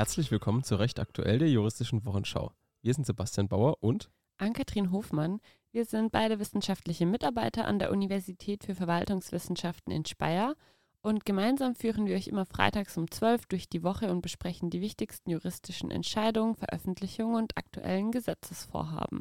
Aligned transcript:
Herzlich 0.00 0.30
willkommen 0.30 0.64
zu 0.64 0.76
Recht 0.76 0.98
aktuell 0.98 1.38
der 1.40 1.50
juristischen 1.50 2.06
Wochenschau. 2.06 2.52
Wir 2.80 2.94
sind 2.94 3.04
Sebastian 3.04 3.48
Bauer 3.48 3.82
und 3.82 4.10
Ann-Kathrin 4.38 4.92
Hofmann. 4.92 5.40
Wir 5.72 5.84
sind 5.84 6.10
beide 6.10 6.38
wissenschaftliche 6.38 7.04
Mitarbeiter 7.04 7.66
an 7.66 7.78
der 7.78 7.90
Universität 7.90 8.64
für 8.64 8.74
Verwaltungswissenschaften 8.74 9.92
in 9.92 10.06
Speyer 10.06 10.54
und 11.02 11.26
gemeinsam 11.26 11.74
führen 11.74 12.06
wir 12.06 12.16
euch 12.16 12.28
immer 12.28 12.46
freitags 12.46 12.96
um 12.96 13.10
12 13.10 13.44
durch 13.44 13.68
die 13.68 13.82
Woche 13.82 14.10
und 14.10 14.22
besprechen 14.22 14.70
die 14.70 14.80
wichtigsten 14.80 15.28
juristischen 15.28 15.90
Entscheidungen, 15.90 16.54
Veröffentlichungen 16.54 17.34
und 17.34 17.58
aktuellen 17.58 18.10
Gesetzesvorhaben. 18.10 19.20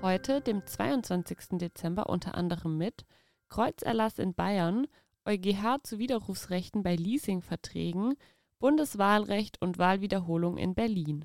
Heute, 0.00 0.40
dem 0.40 0.64
22. 0.64 1.58
Dezember, 1.58 2.08
unter 2.08 2.36
anderem 2.36 2.78
mit 2.78 3.04
Kreuzerlass 3.48 4.20
in 4.20 4.32
Bayern, 4.32 4.86
EuGH 5.30 5.78
zu 5.84 6.00
Widerrufsrechten 6.00 6.82
bei 6.82 6.96
Leasingverträgen, 6.96 8.14
Bundeswahlrecht 8.58 9.62
und 9.62 9.78
Wahlwiederholung 9.78 10.58
in 10.58 10.74
Berlin. 10.74 11.24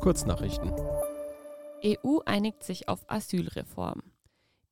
Kurznachrichten. 0.00 0.72
EU 1.84 2.18
einigt 2.26 2.64
sich 2.64 2.88
auf 2.88 3.08
Asylreform. 3.08 4.02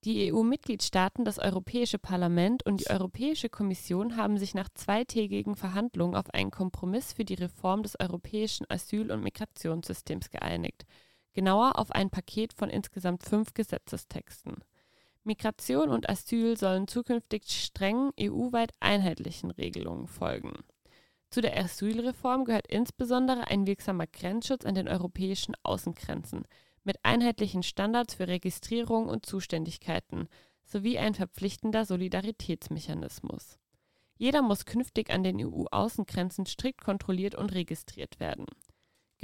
Die 0.03 0.33
EU-Mitgliedstaaten, 0.33 1.25
das 1.25 1.39
Europäische 1.39 2.01
Parlament 2.01 2.67
und 2.67 2.81
die 2.81 2.91
Europäische 2.91 3.49
Kommission 3.49 4.17
haben 4.17 4.37
sich 4.37 4.55
nach 4.55 4.69
zweitägigen 4.75 5.55
Verhandlungen 5.55 6.17
auf 6.17 6.35
einen 6.35 6.51
Kompromiss 6.51 7.13
für 7.13 7.25
die 7.25 7.35
Reform 7.35 7.85
des 7.85 7.99
europäischen 8.01 8.67
Asyl- 8.69 9.13
und 9.13 9.23
Migrationssystems 9.23 10.31
geeinigt, 10.31 10.87
genauer 11.35 11.79
auf 11.79 11.93
ein 11.93 12.11
Paket 12.11 12.53
von 12.53 12.69
insgesamt 12.69 13.23
fünf 13.23 13.55
Gesetzestexten. 13.55 14.57
Migration 15.27 15.91
und 15.91 16.09
Asyl 16.09 16.57
sollen 16.57 16.89
zukünftig 16.89 17.43
strengen 17.49 18.13
EU-weit 18.19 18.73
einheitlichen 18.81 19.51
Regelungen 19.51 20.07
folgen. 20.07 20.53
Zu 21.31 21.41
der 21.41 21.59
Asylreform 21.59 22.45
gehört 22.45 22.69
insbesondere 22.69 23.49
ein 23.49 23.67
wirksamer 23.67 24.07
Grenzschutz 24.07 24.65
an 24.65 24.77
den 24.77 24.89
europäischen 24.89 25.55
Außengrenzen 25.65 26.47
mit 26.85 27.05
einheitlichen 27.05 27.65
Standards 27.65 28.15
für 28.15 28.29
Registrierung 28.29 29.09
und 29.09 29.27
Zuständigkeiten 29.27 30.29
sowie 30.65 30.99
ein 30.99 31.15
verpflichtender 31.15 31.85
Solidaritätsmechanismus. 31.85 33.59
Jeder 34.17 34.41
muss 34.41 34.65
künftig 34.65 35.11
an 35.11 35.25
den 35.25 35.45
EU-Außengrenzen 35.45 36.47
strikt 36.47 36.83
kontrolliert 36.83 37.35
und 37.35 37.53
registriert 37.53 38.19
werden. 38.21 38.47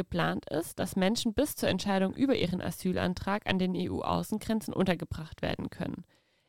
Geplant 0.03 0.50
ist, 0.50 0.81
dass 0.81 0.97
Menschen 0.97 1.33
bis 1.33 1.55
zur 1.55 1.69
Entscheidung 1.69 2.12
über 2.12 2.34
ihren 2.34 2.61
Asylantrag 2.61 3.48
an 3.48 3.61
den 3.61 3.77
EU-Außengrenzen 3.77 4.75
untergebracht 4.75 5.42
werden 5.42 5.70
können. 5.70 6.05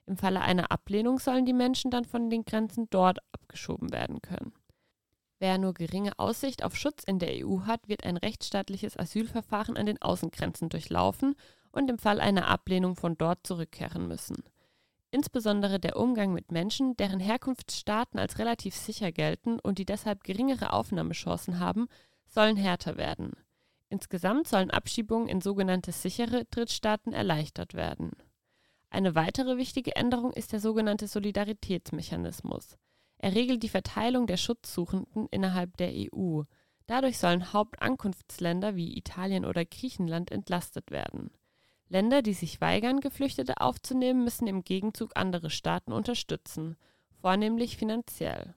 Im 0.07 0.17
Falle 0.17 0.41
einer 0.41 0.71
Ablehnung 0.71 1.19
sollen 1.19 1.45
die 1.45 1.53
Menschen 1.53 1.91
dann 1.91 2.03
von 2.03 2.31
den 2.31 2.45
Grenzen 2.45 2.87
dort 2.89 3.19
abgeschoben 3.31 3.93
werden 3.93 4.23
können. 4.23 4.53
Wer 5.37 5.59
nur 5.59 5.75
geringe 5.75 6.17
Aussicht 6.17 6.63
auf 6.63 6.75
Schutz 6.75 7.03
in 7.03 7.19
der 7.19 7.45
EU 7.45 7.59
hat, 7.67 7.87
wird 7.87 8.05
ein 8.05 8.17
rechtsstaatliches 8.17 8.97
Asylverfahren 8.97 9.77
an 9.77 9.85
den 9.85 10.01
Außengrenzen 10.01 10.69
durchlaufen 10.69 11.35
und 11.71 11.91
im 11.91 11.99
Fall 11.99 12.19
einer 12.21 12.47
Ablehnung 12.47 12.95
von 12.95 13.19
dort 13.19 13.45
zurückkehren 13.45 14.07
müssen. 14.07 14.43
Insbesondere 15.11 15.79
der 15.79 15.97
Umgang 15.97 16.33
mit 16.33 16.51
Menschen, 16.51 16.97
deren 16.97 17.19
Herkunftsstaaten 17.19 18.19
als 18.19 18.39
relativ 18.39 18.75
sicher 18.75 19.11
gelten 19.11 19.59
und 19.59 19.77
die 19.77 19.85
deshalb 19.85 20.23
geringere 20.23 20.73
Aufnahmechancen 20.73 21.59
haben, 21.59 21.87
sollen 22.33 22.57
härter 22.57 22.97
werden. 22.97 23.33
Insgesamt 23.89 24.47
sollen 24.47 24.71
Abschiebungen 24.71 25.27
in 25.27 25.39
sogenannte 25.39 25.91
sichere 25.91 26.45
Drittstaaten 26.45 27.13
erleichtert 27.13 27.75
werden. 27.75 28.11
Eine 28.89 29.15
weitere 29.15 29.57
wichtige 29.57 29.95
Änderung 29.95 30.33
ist 30.33 30.51
der 30.51 30.59
sogenannte 30.59 31.07
Solidaritätsmechanismus. 31.07 32.77
Er 33.17 33.35
regelt 33.35 33.63
die 33.63 33.69
Verteilung 33.69 34.27
der 34.27 34.37
Schutzsuchenden 34.37 35.27
innerhalb 35.31 35.77
der 35.77 35.91
EU. 35.93 36.41
Dadurch 36.87 37.17
sollen 37.17 37.53
Hauptankunftsländer 37.53 38.75
wie 38.75 38.97
Italien 38.97 39.45
oder 39.45 39.63
Griechenland 39.63 40.31
entlastet 40.31 40.91
werden. 40.91 41.31
Länder, 41.87 42.21
die 42.21 42.33
sich 42.33 42.59
weigern, 42.59 42.99
Geflüchtete 42.99 43.61
aufzunehmen, 43.61 44.23
müssen 44.23 44.47
im 44.47 44.63
Gegenzug 44.63 45.11
andere 45.15 45.49
Staaten 45.49 45.93
unterstützen, 45.93 46.75
vornehmlich 47.21 47.77
finanziell. 47.77 48.55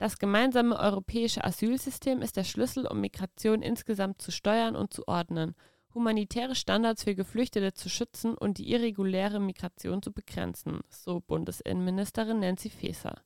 Das 0.00 0.18
gemeinsame 0.18 0.78
europäische 0.78 1.44
Asylsystem 1.44 2.22
ist 2.22 2.38
der 2.38 2.44
Schlüssel, 2.44 2.86
um 2.86 3.02
Migration 3.02 3.60
insgesamt 3.60 4.22
zu 4.22 4.32
steuern 4.32 4.74
und 4.74 4.94
zu 4.94 5.06
ordnen, 5.06 5.54
humanitäre 5.92 6.54
Standards 6.54 7.04
für 7.04 7.14
Geflüchtete 7.14 7.74
zu 7.74 7.90
schützen 7.90 8.34
und 8.34 8.56
die 8.56 8.70
irreguläre 8.72 9.40
Migration 9.40 10.00
zu 10.00 10.10
begrenzen, 10.10 10.80
so 10.88 11.20
Bundesinnenministerin 11.20 12.40
Nancy 12.40 12.70
Faeser. 12.70 13.20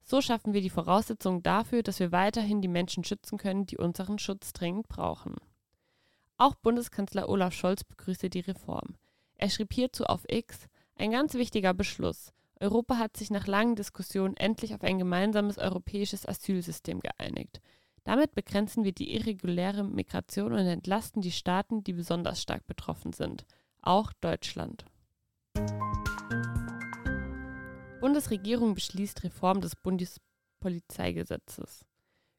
So 0.00 0.22
schaffen 0.22 0.54
wir 0.54 0.62
die 0.62 0.70
Voraussetzungen 0.70 1.42
dafür, 1.42 1.82
dass 1.82 2.00
wir 2.00 2.12
weiterhin 2.12 2.62
die 2.62 2.68
Menschen 2.68 3.04
schützen 3.04 3.36
können, 3.36 3.66
die 3.66 3.76
unseren 3.76 4.18
Schutz 4.18 4.54
dringend 4.54 4.88
brauchen. 4.88 5.34
Auch 6.38 6.54
Bundeskanzler 6.54 7.28
Olaf 7.28 7.52
Scholz 7.52 7.84
begrüßte 7.84 8.30
die 8.30 8.40
Reform. 8.40 8.96
Er 9.34 9.50
schrieb 9.50 9.70
hierzu 9.74 10.04
auf 10.06 10.24
X, 10.28 10.66
ein 10.94 11.10
ganz 11.10 11.34
wichtiger 11.34 11.74
Beschluss. 11.74 12.32
Europa 12.58 12.98
hat 12.98 13.16
sich 13.16 13.30
nach 13.30 13.46
langen 13.46 13.76
Diskussionen 13.76 14.36
endlich 14.36 14.74
auf 14.74 14.82
ein 14.82 14.98
gemeinsames 14.98 15.58
europäisches 15.58 16.26
Asylsystem 16.26 17.00
geeinigt. 17.00 17.60
Damit 18.04 18.34
begrenzen 18.34 18.84
wir 18.84 18.92
die 18.92 19.14
irreguläre 19.14 19.84
Migration 19.84 20.52
und 20.52 20.60
entlasten 20.60 21.22
die 21.22 21.32
Staaten, 21.32 21.84
die 21.84 21.92
besonders 21.92 22.40
stark 22.40 22.66
betroffen 22.66 23.12
sind, 23.12 23.44
auch 23.82 24.12
Deutschland. 24.20 24.84
Bundesregierung 28.00 28.74
beschließt 28.74 29.24
Reform 29.24 29.60
des 29.60 29.76
Bundespolizeigesetzes. 29.76 31.84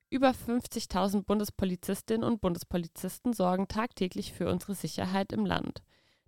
Über 0.09 0.29
50.000 0.29 1.25
Bundespolizistinnen 1.25 2.23
und 2.23 2.39
Bundespolizisten 2.39 3.33
sorgen 3.33 3.67
tagtäglich 3.67 4.31
für 4.31 4.49
unsere 4.49 4.73
Sicherheit 4.73 5.33
im 5.33 5.45
Land. 5.45 5.81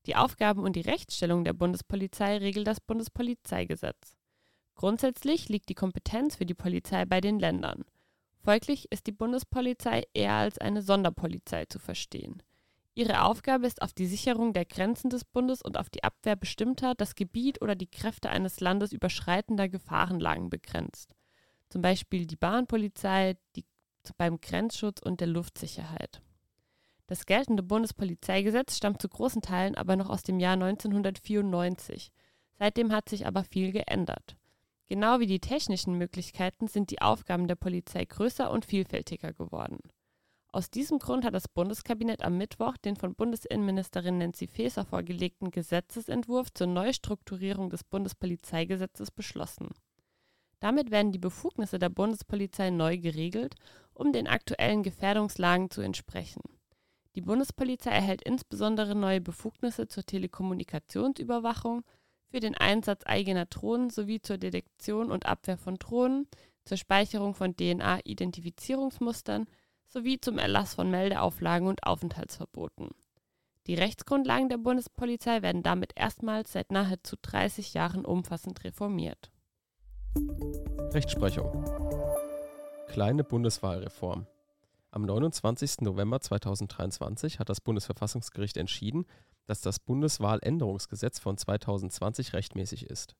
Die 0.05 0.15
Aufgaben 0.15 0.63
und 0.63 0.75
die 0.75 0.81
Rechtsstellung 0.81 1.43
der 1.43 1.53
Bundespolizei 1.53 2.37
regelt 2.37 2.67
das 2.67 2.79
Bundespolizeigesetz. 2.79 4.15
Grundsätzlich 4.75 5.49
liegt 5.49 5.69
die 5.69 5.75
Kompetenz 5.75 6.35
für 6.37 6.45
die 6.45 6.53
Polizei 6.53 7.05
bei 7.05 7.19
den 7.19 7.39
Ländern. 7.39 7.83
Folglich 8.41 8.89
ist 8.91 9.07
die 9.07 9.11
Bundespolizei 9.11 10.03
eher 10.13 10.35
als 10.35 10.57
eine 10.57 10.81
Sonderpolizei 10.81 11.65
zu 11.65 11.79
verstehen. 11.79 12.41
Ihre 12.95 13.23
Aufgabe 13.23 13.67
ist 13.67 13.81
auf 13.81 13.93
die 13.93 14.07
Sicherung 14.07 14.53
der 14.53 14.65
Grenzen 14.65 15.09
des 15.09 15.25
Bundes 15.25 15.61
und 15.61 15.77
auf 15.77 15.89
die 15.89 16.03
Abwehr 16.03 16.35
bestimmter, 16.35 16.95
das 16.95 17.15
Gebiet 17.15 17.61
oder 17.61 17.75
die 17.75 17.89
Kräfte 17.89 18.29
eines 18.29 18.59
Landes 18.59 18.91
überschreitender 18.91 19.69
Gefahrenlagen 19.69 20.49
begrenzt. 20.49 21.13
Zum 21.69 21.81
Beispiel 21.81 22.25
die 22.25 22.35
Bahnpolizei, 22.35 23.37
die 23.55 23.65
beim 24.17 24.41
Grenzschutz 24.41 25.01
und 25.01 25.19
der 25.19 25.27
Luftsicherheit. 25.27 26.21
Das 27.09 27.25
geltende 27.25 27.63
Bundespolizeigesetz 27.63 28.77
stammt 28.77 29.01
zu 29.01 29.09
großen 29.09 29.41
Teilen 29.41 29.73
aber 29.73 29.95
noch 29.95 30.11
aus 30.11 30.21
dem 30.21 30.39
Jahr 30.39 30.53
1994. 30.53 32.11
Seitdem 32.59 32.91
hat 32.91 33.09
sich 33.09 33.25
aber 33.25 33.43
viel 33.43 33.71
geändert. 33.71 34.37
Genau 34.85 35.19
wie 35.19 35.25
die 35.25 35.39
technischen 35.39 35.97
Möglichkeiten 35.97 36.67
sind 36.67 36.91
die 36.91 37.01
Aufgaben 37.01 37.47
der 37.47 37.55
Polizei 37.55 38.05
größer 38.05 38.51
und 38.51 38.63
vielfältiger 38.63 39.33
geworden. 39.33 39.79
Aus 40.51 40.69
diesem 40.69 40.99
Grund 40.99 41.25
hat 41.25 41.33
das 41.33 41.47
Bundeskabinett 41.47 42.21
am 42.21 42.37
Mittwoch 42.37 42.77
den 42.77 42.95
von 42.95 43.15
Bundesinnenministerin 43.15 44.19
Nancy 44.19 44.45
Faeser 44.45 44.85
vorgelegten 44.85 45.49
Gesetzesentwurf 45.49 46.53
zur 46.53 46.67
Neustrukturierung 46.67 47.71
des 47.71 47.83
Bundespolizeigesetzes 47.85 49.09
beschlossen. 49.09 49.69
Damit 50.59 50.91
werden 50.91 51.11
die 51.11 51.17
Befugnisse 51.17 51.79
der 51.79 51.89
Bundespolizei 51.89 52.69
neu 52.69 52.99
geregelt, 52.99 53.55
um 53.95 54.13
den 54.13 54.27
aktuellen 54.27 54.83
Gefährdungslagen 54.83 55.71
zu 55.71 55.81
entsprechen. 55.81 56.58
Die 57.19 57.25
Bundespolizei 57.25 57.91
erhält 57.91 58.21
insbesondere 58.21 58.95
neue 58.95 59.19
Befugnisse 59.19 59.89
zur 59.89 60.05
Telekommunikationsüberwachung, 60.05 61.83
für 62.31 62.39
den 62.39 62.55
Einsatz 62.55 63.01
eigener 63.05 63.45
Drohnen 63.45 63.89
sowie 63.89 64.21
zur 64.21 64.37
Detektion 64.37 65.11
und 65.11 65.25
Abwehr 65.25 65.57
von 65.57 65.75
Drohnen, 65.75 66.29
zur 66.63 66.77
Speicherung 66.77 67.33
von 67.33 67.57
DNA-Identifizierungsmustern 67.57 69.47
sowie 69.89 70.21
zum 70.21 70.37
Erlass 70.37 70.75
von 70.75 70.89
Meldeauflagen 70.89 71.67
und 71.67 71.83
Aufenthaltsverboten. 71.83 72.91
Die 73.67 73.75
Rechtsgrundlagen 73.75 74.47
der 74.47 74.59
Bundespolizei 74.59 75.41
werden 75.41 75.61
damit 75.61 75.91
erstmals 75.97 76.53
seit 76.53 76.71
nahezu 76.71 77.17
30 77.21 77.73
Jahren 77.73 78.05
umfassend 78.05 78.63
reformiert. 78.63 79.29
Rechtsprechung. 80.93 81.65
Kleine 82.87 83.25
Bundeswahlreform. 83.25 84.25
Am 84.91 85.03
29. 85.03 85.81
November 85.81 86.19
2023 86.19 87.39
hat 87.39 87.49
das 87.49 87.61
Bundesverfassungsgericht 87.61 88.57
entschieden, 88.57 89.05
dass 89.45 89.61
das 89.61 89.79
Bundeswahländerungsgesetz 89.79 91.19
von 91.19 91.37
2020 91.37 92.33
rechtmäßig 92.33 92.87
ist. 92.87 93.15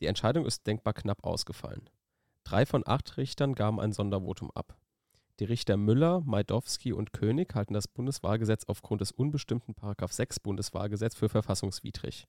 Die 0.00 0.06
Entscheidung 0.06 0.44
ist 0.44 0.66
denkbar 0.66 0.92
knapp 0.92 1.24
ausgefallen. 1.24 1.88
Drei 2.44 2.66
von 2.66 2.82
acht 2.86 3.16
Richtern 3.16 3.54
gaben 3.54 3.80
ein 3.80 3.92
Sondervotum 3.92 4.50
ab. 4.50 4.76
Die 5.40 5.44
Richter 5.44 5.78
Müller, 5.78 6.20
Majdowski 6.20 6.92
und 6.92 7.14
König 7.14 7.54
halten 7.54 7.72
das 7.72 7.88
Bundeswahlgesetz 7.88 8.64
aufgrund 8.66 9.00
des 9.00 9.12
unbestimmten§ 9.12 9.72
6 10.12 10.40
Bundeswahlgesetz 10.40 11.14
für 11.14 11.30
verfassungswidrig. 11.30 12.26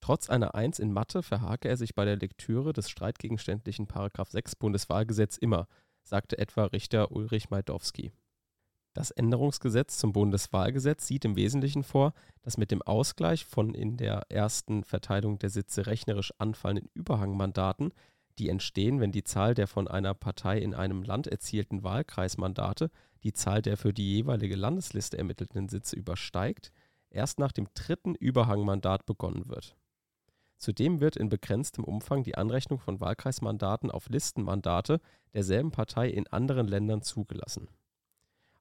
Trotz 0.00 0.28
einer 0.28 0.54
Eins 0.54 0.78
in 0.78 0.92
Mathe 0.92 1.22
verhake 1.22 1.68
er 1.68 1.76
sich 1.78 1.94
bei 1.94 2.04
der 2.04 2.16
Lektüre 2.16 2.72
des 2.72 2.90
streitgegenständlichen§ 2.90 3.86
6 4.30 4.56
Bundeswahlgesetz 4.56 5.38
immer, 5.38 5.66
sagte 6.10 6.36
etwa 6.38 6.64
Richter 6.64 7.12
Ulrich 7.12 7.48
Majdowski. 7.50 8.12
Das 8.92 9.12
Änderungsgesetz 9.12 9.98
zum 9.98 10.12
Bundeswahlgesetz 10.12 11.06
sieht 11.06 11.24
im 11.24 11.36
Wesentlichen 11.36 11.84
vor, 11.84 12.12
dass 12.42 12.58
mit 12.58 12.72
dem 12.72 12.82
Ausgleich 12.82 13.46
von 13.46 13.72
in 13.72 13.96
der 13.96 14.26
ersten 14.28 14.82
Verteilung 14.82 15.38
der 15.38 15.50
Sitze 15.50 15.86
rechnerisch 15.86 16.34
anfallenden 16.38 16.90
Überhangmandaten, 16.94 17.94
die 18.40 18.48
entstehen, 18.48 18.98
wenn 18.98 19.12
die 19.12 19.22
Zahl 19.22 19.54
der 19.54 19.68
von 19.68 19.86
einer 19.86 20.14
Partei 20.14 20.58
in 20.58 20.74
einem 20.74 21.04
Land 21.04 21.28
erzielten 21.28 21.84
Wahlkreismandate 21.84 22.90
die 23.22 23.32
Zahl 23.32 23.62
der 23.62 23.76
für 23.76 23.92
die 23.92 24.16
jeweilige 24.16 24.56
Landesliste 24.56 25.16
ermittelten 25.16 25.68
Sitze 25.68 25.94
übersteigt, 25.94 26.72
erst 27.10 27.38
nach 27.38 27.52
dem 27.52 27.68
dritten 27.74 28.16
Überhangmandat 28.16 29.06
begonnen 29.06 29.48
wird 29.48 29.76
Zudem 30.60 31.00
wird 31.00 31.16
in 31.16 31.30
begrenztem 31.30 31.84
Umfang 31.84 32.22
die 32.22 32.34
Anrechnung 32.34 32.78
von 32.78 33.00
Wahlkreismandaten 33.00 33.90
auf 33.90 34.10
Listenmandate 34.10 35.00
derselben 35.32 35.70
Partei 35.70 36.10
in 36.10 36.26
anderen 36.26 36.68
Ländern 36.68 37.00
zugelassen. 37.00 37.68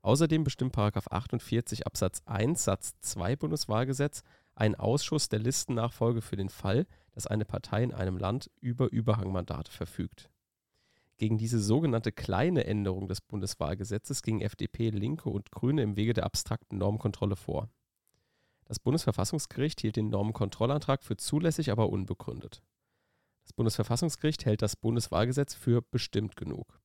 Außerdem 0.02 0.46
bestimmt§ 0.46 0.74
48 1.12 1.86
Absatz 1.86 2.22
1 2.26 2.64
Satz 2.64 2.94
2 3.02 3.36
Bundeswahlgesetz 3.36 4.24
einen 4.56 4.76
Ausschuss 4.76 5.28
der 5.28 5.40
Listennachfolge 5.40 6.22
für 6.22 6.38
den 6.38 6.48
Fall, 6.48 6.88
dass 7.12 7.28
eine 7.28 7.44
Partei 7.44 7.84
in 7.84 7.94
einem 7.94 8.18
Land 8.18 8.50
über 8.62 8.90
Überhangmandate 8.90 9.70
verfügt. 9.70 10.30
Gegen 11.18 11.38
diese 11.38 11.60
sogenannte 11.60 12.14
kleine 12.14 12.64
Änderung 12.64 13.10
des 13.10 13.20
Bundeswahlgesetzes 13.20 14.22
gingen 14.22 14.40
FDP, 14.40 14.90
Linke 14.90 15.30
und 15.30 15.52
Grüne 15.52 15.84
im 15.84 15.98
Wege 15.98 16.14
der 16.14 16.26
abstrakten 16.26 16.78
Normkontrolle 16.78 17.36
vor 17.36 17.68
das 18.70 18.78
Bundesverfassungsgericht 18.78 19.82
hielt 19.82 19.96
den 19.96 20.10
Normenkontrollantrag 20.10 21.04
für 21.04 21.18
zulässig, 21.18 21.72
aber 21.72 21.90
unbegründet. 21.90 22.62
Das 23.42 23.52
Bundesverfassungsgericht 23.54 24.46
hält 24.46 24.62
das 24.62 24.76
Bundeswahlgesetz 24.76 25.56
für 25.56 25.82
bestimmt 25.82 26.36
genug. 26.36 26.80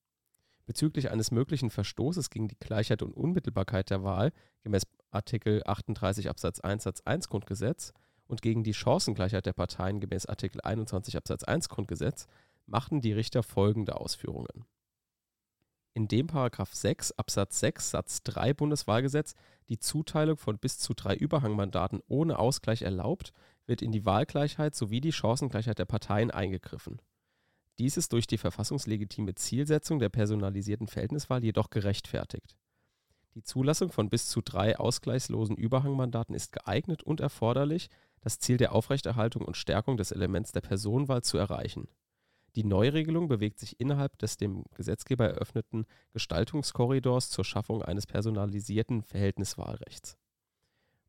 Bezüglich 0.64 1.10
eines 1.10 1.30
möglichen 1.30 1.68
Verstoßes 1.68 2.30
gegen 2.30 2.48
die 2.48 2.56
Gleichheit 2.58 3.02
und 3.02 3.12
Unmittelbarkeit 3.12 3.90
der 3.90 4.02
Wahl 4.02 4.32
gemäß 4.62 4.84
Artikel 5.10 5.62
38 5.66 6.30
Absatz 6.30 6.58
1 6.60 6.84
Satz 6.84 7.02
1 7.02 7.28
Grundgesetz 7.28 7.92
und 8.28 8.40
gegen 8.40 8.64
die 8.64 8.72
Chancengleichheit 8.72 9.44
der 9.44 9.52
Parteien 9.52 10.00
gemäß 10.00 10.24
Artikel 10.24 10.62
21 10.62 11.18
Absatz 11.18 11.44
1 11.44 11.68
Grundgesetz 11.68 12.28
machten 12.64 13.02
die 13.02 13.12
Richter 13.12 13.42
folgende 13.42 13.96
Ausführungen 14.00 14.64
in 15.94 16.08
dem§ 16.08 16.26
6 16.70 17.12
Absatz 17.12 17.60
6 17.60 17.90
Satz 17.90 18.22
3 18.24 18.52
Bundeswahlgesetz 18.52 19.34
die 19.68 19.78
Zuteilung 19.78 20.36
von 20.36 20.58
bis 20.58 20.78
zu 20.78 20.92
drei 20.92 21.14
Überhangmandaten 21.14 22.02
ohne 22.08 22.38
Ausgleich 22.38 22.82
erlaubt, 22.82 23.32
wird 23.66 23.80
in 23.80 23.92
die 23.92 24.04
Wahlgleichheit 24.04 24.74
sowie 24.74 25.00
die 25.00 25.12
Chancengleichheit 25.12 25.78
der 25.78 25.86
Parteien 25.86 26.30
eingegriffen. 26.30 27.00
Dies 27.78 27.96
ist 27.96 28.12
durch 28.12 28.26
die 28.26 28.38
verfassungslegitime 28.38 29.34
Zielsetzung 29.36 30.00
der 30.00 30.10
personalisierten 30.10 30.88
Verhältniswahl 30.88 31.42
jedoch 31.42 31.70
gerechtfertigt. 31.70 32.56
Die 33.34 33.42
Zulassung 33.42 33.90
von 33.90 34.10
bis 34.10 34.28
zu 34.28 34.42
drei 34.42 34.78
ausgleichslosen 34.78 35.56
Überhangmandaten 35.56 36.34
ist 36.34 36.52
geeignet 36.52 37.02
und 37.02 37.20
erforderlich, 37.20 37.88
das 38.20 38.38
Ziel 38.38 38.58
der 38.58 38.72
Aufrechterhaltung 38.72 39.44
und 39.44 39.56
Stärkung 39.56 39.96
des 39.96 40.12
Elements 40.12 40.52
der 40.52 40.60
Personenwahl 40.60 41.22
zu 41.22 41.38
erreichen 41.38 41.88
die 42.56 42.64
Neuregelung 42.64 43.28
bewegt 43.28 43.58
sich 43.58 43.80
innerhalb 43.80 44.18
des 44.18 44.36
dem 44.36 44.64
Gesetzgeber 44.74 45.28
eröffneten 45.28 45.86
Gestaltungskorridors 46.12 47.30
zur 47.30 47.44
Schaffung 47.44 47.82
eines 47.82 48.06
personalisierten 48.06 49.02
Verhältniswahlrechts. 49.02 50.16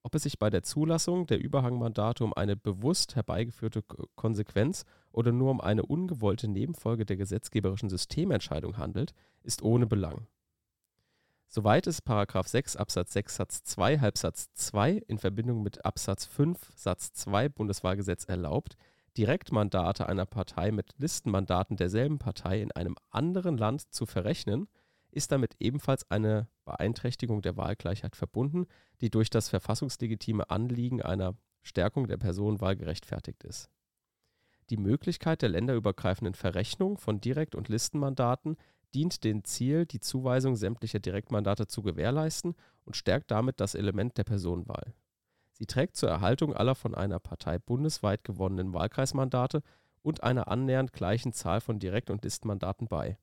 Ob 0.02 0.14
es 0.14 0.24
sich 0.24 0.38
bei 0.38 0.52
der 0.52 0.62
Zulassung 0.62 1.26
der 1.26 1.40
Überhangmandate 1.40 2.24
um 2.24 2.34
eine 2.34 2.56
bewusst 2.56 3.16
herbeigeführte 3.16 3.82
Konsequenz 4.16 4.86
oder 5.12 5.32
nur 5.32 5.50
um 5.50 5.62
eine 5.62 5.84
ungewollte 5.84 6.48
Nebenfolge 6.48 7.06
der 7.06 7.18
gesetzgeberischen 7.18 7.90
Systementscheidung 7.90 8.78
handelt, 8.78 9.14
ist 9.42 9.64
ohne 9.64 9.88
Belang. 9.88 10.28
Soweit 11.48 11.88
es§ 11.88 12.04
6 12.48 12.76
Absatz 12.76 13.14
6 13.14 13.36
Satz 13.36 13.64
2 13.64 14.00
Halbsatz 14.00 14.54
2 14.54 15.02
in 15.08 15.18
Verbindung 15.18 15.64
mit 15.64 15.86
Absatz 15.86 16.26
5 16.26 16.60
Satz 16.76 17.14
2 17.14 17.50
Bundeswahlgesetz 17.50 18.26
erlaubt, 18.26 18.76
Direktmandate 19.18 20.08
einer 20.08 20.26
Partei 20.26 20.72
mit 20.72 20.94
Listenmandaten 20.98 21.78
derselben 21.78 22.20
Partei 22.20 22.62
in 22.62 22.72
einem 22.72 22.96
anderen 23.12 23.58
Land 23.58 23.94
zu 23.94 24.06
verrechnen, 24.06 24.68
ist 25.12 25.32
damit 25.32 25.56
ebenfalls 25.60 26.10
eine 26.12 26.48
Beeinträchtigung 26.66 27.42
der 27.42 27.56
Wahlgleichheit 27.56 28.16
verbunden, 28.16 28.68
die 29.00 29.10
durch 29.10 29.30
das 29.30 29.48
verfassungslegitime 29.50 30.50
Anliegen 30.50 31.02
einer 31.02 31.36
Stärkung 31.64 32.08
der 32.08 32.18
Personenwahl 32.18 32.76
gerechtfertigt 32.76 33.44
ist. 33.44 33.70
Die 34.70 34.78
Möglichkeit 34.78 35.42
der 35.42 35.50
länderübergreifenden 35.50 36.34
Verrechnung 36.34 36.98
von 36.98 37.22
Direkt- 37.22 37.56
und 37.56 37.70
Listenmandaten 37.70 38.58
dient 38.94 39.24
dem 39.24 39.44
Ziel, 39.44 39.86
die 39.86 40.00
Zuweisung 40.00 40.56
sämtlicher 40.56 41.00
Direktmandate 41.00 41.68
zu 41.68 41.82
gewährleisten 41.82 42.56
und 42.84 42.98
stärkt 42.98 43.32
damit 43.32 43.60
das 43.60 43.76
Element 43.76 44.18
der 44.18 44.24
Personenwahl 44.24 44.94
Sie 45.58 45.66
trägt 45.66 45.96
zur 45.96 46.10
Erhaltung 46.10 46.54
aller 46.54 46.76
von 46.76 46.94
einer 46.94 47.20
Partei 47.20 47.60
bundesweit 47.60 48.26
gewonnenen 48.26 48.74
Wahlkreismandate 48.74 49.64
und 50.02 50.22
einer 50.22 50.50
annähernd 50.50 50.92
gleichen 50.92 51.32
Zahl 51.32 51.62
von 51.62 51.80
Direkt 51.80 52.10
und 52.10 52.26
Listenmandaten 52.26 52.90
bei. 52.90 53.18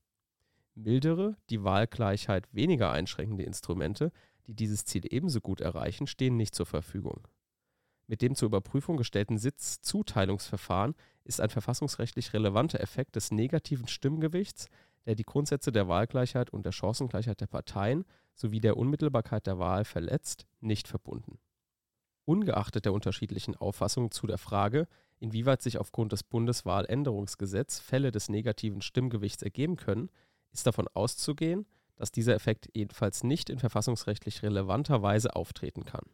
Mildere, 0.75 1.37
die 1.51 1.63
Wahlgleichheit 1.63 2.49
weniger 2.53 2.91
einschränkende 2.91 3.45
Instrumente, 3.45 4.13
die 4.47 4.55
dieses 4.55 4.87
Ziel 4.87 5.03
ebenso 5.13 5.43
gut 5.43 5.61
erreichen, 5.61 6.07
stehen 6.07 6.39
nicht 6.39 6.55
zur 6.55 6.65
Verfügung. 6.65 7.29
Mit 8.07 8.23
dem 8.23 8.35
zur 8.35 8.47
Überprüfung 8.47 8.97
gestellten 8.97 9.37
Sitzzuteilungsverfahren 9.37 10.95
ist 11.25 11.41
ein 11.41 11.51
verfassungsrechtlich 11.51 12.33
relevanter 12.33 12.81
Effekt 12.81 13.15
des 13.15 13.31
negativen 13.31 13.89
Stimmgewichts, 13.89 14.69
der 15.05 15.17
die 15.17 15.25
Grundsätze 15.25 15.71
der 15.71 15.87
Wahlgleichheit 15.87 16.49
und 16.49 16.65
der 16.65 16.73
Chancengleichheit 16.73 17.43
der 17.43 17.47
Parteien 17.47 18.07
sowie 18.35 18.61
der 18.61 18.79
Unmittelbarkeit 18.79 19.47
der 19.47 19.59
Wahl 19.59 19.85
verletzt, 19.85 20.47
nicht 20.61 20.89
verbunden 20.89 21.39
Ungeachtet 22.25 22.85
der 22.85 22.93
unterschiedlichen 22.93 23.57
Auffassungen 23.57 24.11
zu 24.11 24.27
der 24.27 24.39
Frage, 24.39 24.87
inwieweit 25.19 25.63
sich 25.63 25.79
aufgrund 25.79 26.13
des 26.13 26.23
Bundeswahländerungsgesetz 26.23 27.81
Fälle 27.81 28.13
des 28.13 28.29
negativen 28.29 28.83
Stimmgewichts 28.83 29.43
ergeben 29.43 29.77
können, 29.77 30.11
ist 30.53 30.67
davon 30.67 30.89
auszugehen, 30.95 31.67
dass 31.97 32.13
dieser 32.13 32.35
Effekt 32.35 32.69
jedenfalls 32.75 33.23
nicht 33.23 33.51
in 33.51 33.59
verfassungsrechtlich 33.59 34.43
relevanter 34.43 35.03
Weise 35.03 35.37
auftreten 35.37 35.85
kann. 35.85 36.05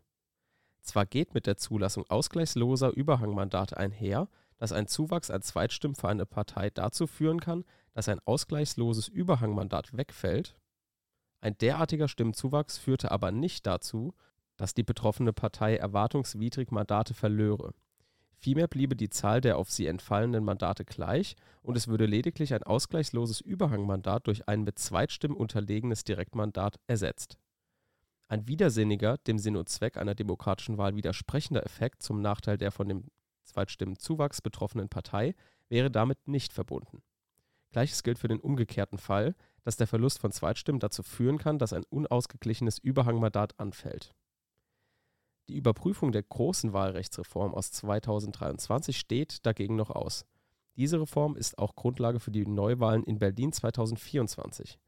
Zwar 0.82 1.06
geht 1.06 1.34
mit 1.34 1.46
der 1.46 1.56
Zulassung 1.56 2.04
ausgleichsloser 2.08 2.90
Überhangmandate 2.90 3.76
einher, 3.76 4.28
dass 4.56 4.72
ein 4.72 4.86
Zuwachs 4.86 5.30
an 5.30 5.42
Zweitstimmen 5.42 5.94
für 5.94 6.08
eine 6.08 6.26
Partei 6.26 6.70
dazu 6.70 7.06
führen 7.06 7.40
kann, 7.40 7.64
dass 7.92 8.08
ein 8.08 8.20
ausgleichsloses 8.24 9.08
Überhangmandat 9.08 9.96
wegfällt, 9.96 10.54
ein 11.40 11.56
derartiger 11.58 12.08
Stimmenzuwachs 12.08 12.78
führte 12.78 13.10
aber 13.10 13.30
nicht 13.30 13.66
dazu, 13.66 14.14
dass 14.58 14.74
die 14.74 14.82
betroffene 14.82 15.32
Partei 15.32 15.76
erwartungswidrig 15.76 16.70
Mandate 16.70 17.14
verlöre. 17.14 17.72
Vielmehr 18.40 18.68
bliebe 18.68 18.94
die 18.94 19.08
Zahl 19.08 19.40
der 19.40 19.56
auf 19.56 19.70
sie 19.70 19.86
entfallenden 19.86 20.44
Mandate 20.44 20.84
gleich 20.84 21.34
und 21.62 21.76
es 21.76 21.88
würde 21.88 22.06
lediglich 22.06 22.54
ein 22.54 22.62
ausgleichsloses 22.62 23.40
Überhangmandat 23.40 24.26
durch 24.26 24.48
ein 24.48 24.62
mit 24.62 24.78
Zweitstimmen 24.78 25.36
unterlegenes 25.36 26.04
Direktmandat 26.04 26.78
ersetzt. 26.86 27.38
Ein 28.28 28.46
widersinniger, 28.46 29.16
dem 29.26 29.38
Sinn 29.38 29.56
und 29.56 29.68
Zweck 29.68 29.96
einer 29.96 30.14
demokratischen 30.14 30.76
Wahl 30.76 30.94
widersprechender 30.94 31.64
Effekt 31.64 32.02
zum 32.02 32.20
Nachteil 32.20 32.58
der 32.58 32.70
von 32.70 32.88
dem 32.88 33.04
Zweitstimmenzuwachs 33.44 34.42
betroffenen 34.42 34.88
Partei 34.88 35.34
wäre 35.68 35.90
damit 35.90 36.28
nicht 36.28 36.52
verbunden. 36.52 37.02
Gleiches 37.70 38.02
gilt 38.02 38.18
für 38.18 38.28
den 38.28 38.40
umgekehrten 38.40 38.98
Fall, 38.98 39.34
dass 39.62 39.76
der 39.76 39.86
Verlust 39.86 40.18
von 40.18 40.32
Zweitstimmen 40.32 40.80
dazu 40.80 41.02
führen 41.02 41.38
kann, 41.38 41.58
dass 41.58 41.72
ein 41.72 41.84
unausgeglichenes 41.84 42.78
Überhangmandat 42.78 43.58
anfällt 43.58 44.14
die 45.48 45.56
Überprüfung 45.56 46.12
der 46.12 46.22
großen 46.22 46.72
Wahlrechtsreform 46.72 47.54
aus 47.54 47.72
2023 47.72 48.98
steht 48.98 49.46
dagegen 49.46 49.76
noch 49.76 49.90
aus. 49.90 50.26
Diese 50.76 51.00
Reform 51.00 51.36
ist 51.36 51.58
auch 51.58 51.74
Grundlage 51.74 52.20
für 52.20 52.30
die 52.30 52.46
Neuwahlen 52.46 53.02
in 53.04 53.18
Berlin 53.18 53.52
2024. 53.52 54.78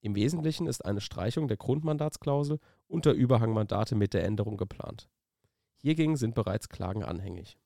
Im 0.00 0.14
Wesentlichen 0.14 0.66
ist 0.66 0.84
eine 0.84 1.00
Streichung 1.00 1.48
der 1.48 1.56
Grundmandatsklausel 1.56 2.58
und 2.88 3.06
der 3.06 3.14
Überhangmandate 3.14 3.94
mit 3.94 4.14
der 4.14 4.24
Änderung 4.24 4.56
geplant. 4.56 5.08
Hiergegen 5.78 6.16
sind 6.16 6.34
bereits 6.34 6.68
Klagen 6.68 7.02
anhängig. 7.02 7.56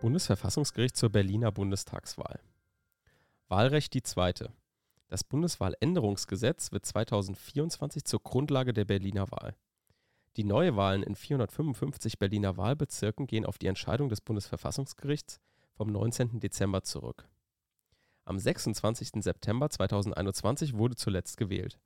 Bundesverfassungsgericht 0.00 0.96
zur 0.96 1.10
Berliner 1.10 1.50
Bundestagswahl. 1.50 2.38
Wahlrecht 3.48 3.94
die 3.94 4.02
zweite. 4.02 4.52
Das 5.08 5.22
Bundeswahländerungsgesetz 5.22 6.72
wird 6.72 6.84
2024 6.84 8.04
zur 8.04 8.20
Grundlage 8.22 8.72
der 8.72 8.84
Berliner 8.84 9.30
Wahl. 9.30 9.54
Die 10.36 10.44
Neuwahlen 10.44 11.02
in 11.02 11.14
455 11.14 12.18
Berliner 12.18 12.56
Wahlbezirken 12.56 13.26
gehen 13.26 13.46
auf 13.46 13.56
die 13.56 13.68
Entscheidung 13.68 14.08
des 14.08 14.20
Bundesverfassungsgerichts 14.20 15.40
vom 15.74 15.92
19. 15.92 16.40
Dezember 16.40 16.82
zurück. 16.82 17.28
Am 18.24 18.38
26. 18.38 19.22
September 19.22 19.70
2021 19.70 20.74
wurde 20.74 20.96
zuletzt 20.96 21.36
gewählt. 21.36 21.78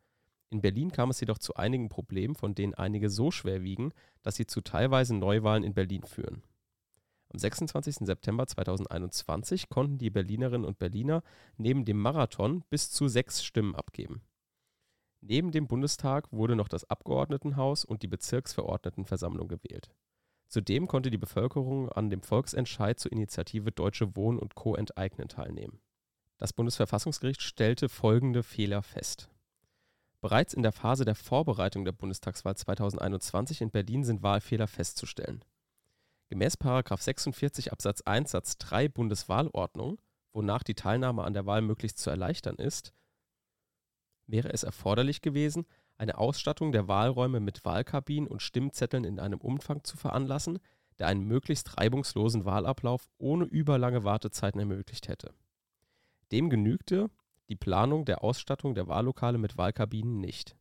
In 0.49 0.63
Berlin 0.63 0.91
kam 0.91 1.11
es 1.11 1.21
jedoch 1.21 1.39
zu 1.39 1.55
einigen 1.55 1.91
Problemen, 1.91 2.35
von 2.35 2.55
denen 2.55 2.75
einige 2.75 3.11
so 3.11 3.31
schwer 3.31 3.63
wiegen, 3.63 3.93
dass 4.23 4.37
sie 4.37 4.47
zu 4.47 4.63
teilweise 4.63 5.15
Neuwahlen 5.15 5.63
in 5.63 5.75
Berlin 5.75 6.03
führen. 6.03 6.43
Am 7.33 7.39
26. 7.39 7.99
September 8.07 8.47
2021 8.47 9.69
konnten 9.69 9.99
die 9.99 10.11
Berlinerinnen 10.11 10.67
und 10.67 10.79
Berliner 10.79 11.23
neben 11.57 11.85
dem 11.85 12.01
Marathon 12.01 12.65
bis 12.71 12.91
zu 12.91 13.07
sechs 13.07 13.45
Stimmen 13.45 13.77
abgeben. 13.77 14.23
Neben 15.21 15.53
dem 15.53 15.69
Bundestag 15.69 16.33
wurde 16.33 16.57
noch 16.57 16.69
das 16.69 16.91
Abgeordnetenhaus 16.91 17.85
und 17.85 18.03
die 18.03 18.09
Bezirksverordnetenversammlung 18.09 19.47
gewählt. 19.47 19.95
Zudem 20.49 20.89
konnte 20.89 21.11
die 21.11 21.19
Bevölkerung 21.19 21.89
an 21.91 22.11
dem 22.11 22.23
Volksentscheid 22.23 22.99
zur 22.99 23.13
Initiative 23.13 23.71
Deutsche 23.71 24.17
Wohnen 24.17 24.41
und 24.41 24.57
Co. 24.57 24.75
enteignen 24.75 25.29
teilnehmen. 25.29 25.79
Das 26.39 26.53
Bundesverfassungsgericht 26.53 27.43
stellte 27.43 27.89
folgende 27.89 28.43
Fehler 28.43 28.83
fest. 28.83 29.29
Bereits 30.21 30.53
in 30.53 30.63
der 30.65 30.73
Phase 30.73 31.05
der 31.05 31.15
Vorbereitung 31.15 31.85
der 31.85 31.93
Bundestagswahl 31.93 32.57
2021 32.57 33.61
in 33.61 33.71
Berlin 33.71 34.03
sind 34.03 34.23
Wahlfehler 34.25 34.67
festzustellen. 34.67 35.45
Gemäß 36.31 36.57
46 36.63 37.73
Absatz 37.73 38.03
1 38.03 38.31
Satz 38.31 38.57
3 38.59 38.89
Bundeswahlordnung, 38.89 40.01
wonach 40.33 40.63
die 40.63 40.77
Teilnahme 40.77 41.25
an 41.25 41.35
der 41.35 41.45
Wahl 41.45 41.61
möglichst 41.61 41.99
zu 41.99 42.09
erleichtern 42.09 42.55
ist, 42.55 42.95
wäre 44.29 44.53
es 44.53 44.63
erforderlich 44.63 45.23
gewesen, 45.23 45.67
eine 45.97 46.19
Ausstattung 46.19 46.71
der 46.71 46.87
Wahlräume 46.87 47.41
mit 47.41 47.65
Wahlkabinen 47.65 48.29
und 48.29 48.43
Stimmzetteln 48.43 49.03
in 49.03 49.19
einem 49.19 49.41
Umfang 49.41 49.83
zu 49.83 49.97
veranlassen, 49.97 50.61
der 51.01 51.09
einen 51.09 51.25
möglichst 51.25 51.77
reibungslosen 51.79 52.45
Wahlablauf 52.45 53.09
ohne 53.19 53.45
überlange 53.45 54.05
Wartezeiten 54.05 54.61
ermöglicht 54.61 55.09
hätte. 55.09 55.35
Dem 56.31 56.49
genügte 56.49 57.11
die 57.49 57.57
Planung 57.57 58.05
der 58.05 58.23
Ausstattung 58.23 58.77
der 58.77 58.87
Wahllokale 58.87 59.39
mit 59.39 59.59
Wahlkabinen 59.59 60.21
nicht. 60.21 60.57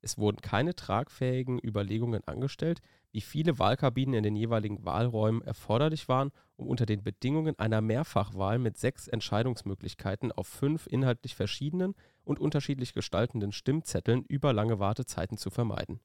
Es 0.00 0.16
wurden 0.16 0.40
keine 0.40 0.74
tragfähigen 0.74 1.58
Überlegungen 1.62 2.26
angestellt, 2.26 2.80
wie 3.12 3.20
viele 3.20 3.58
Wahlkabinen 3.58 4.14
in 4.14 4.22
den 4.22 4.36
jeweiligen 4.36 4.84
Wahlräumen 4.84 5.42
erforderlich 5.42 6.08
waren, 6.08 6.30
um 6.56 6.68
unter 6.68 6.86
den 6.86 7.02
Bedingungen 7.02 7.58
einer 7.58 7.80
Mehrfachwahl 7.80 8.58
mit 8.58 8.78
sechs 8.78 9.08
Entscheidungsmöglichkeiten 9.08 10.30
auf 10.32 10.46
fünf 10.46 10.86
inhaltlich 10.86 11.34
verschiedenen 11.34 11.94
und 12.24 12.38
unterschiedlich 12.38 12.94
gestaltenden 12.94 13.52
Stimmzetteln 13.52 14.24
überlange 14.24 14.78
Wartezeiten 14.78 15.36
zu 15.36 15.50
vermeiden. 15.50 16.00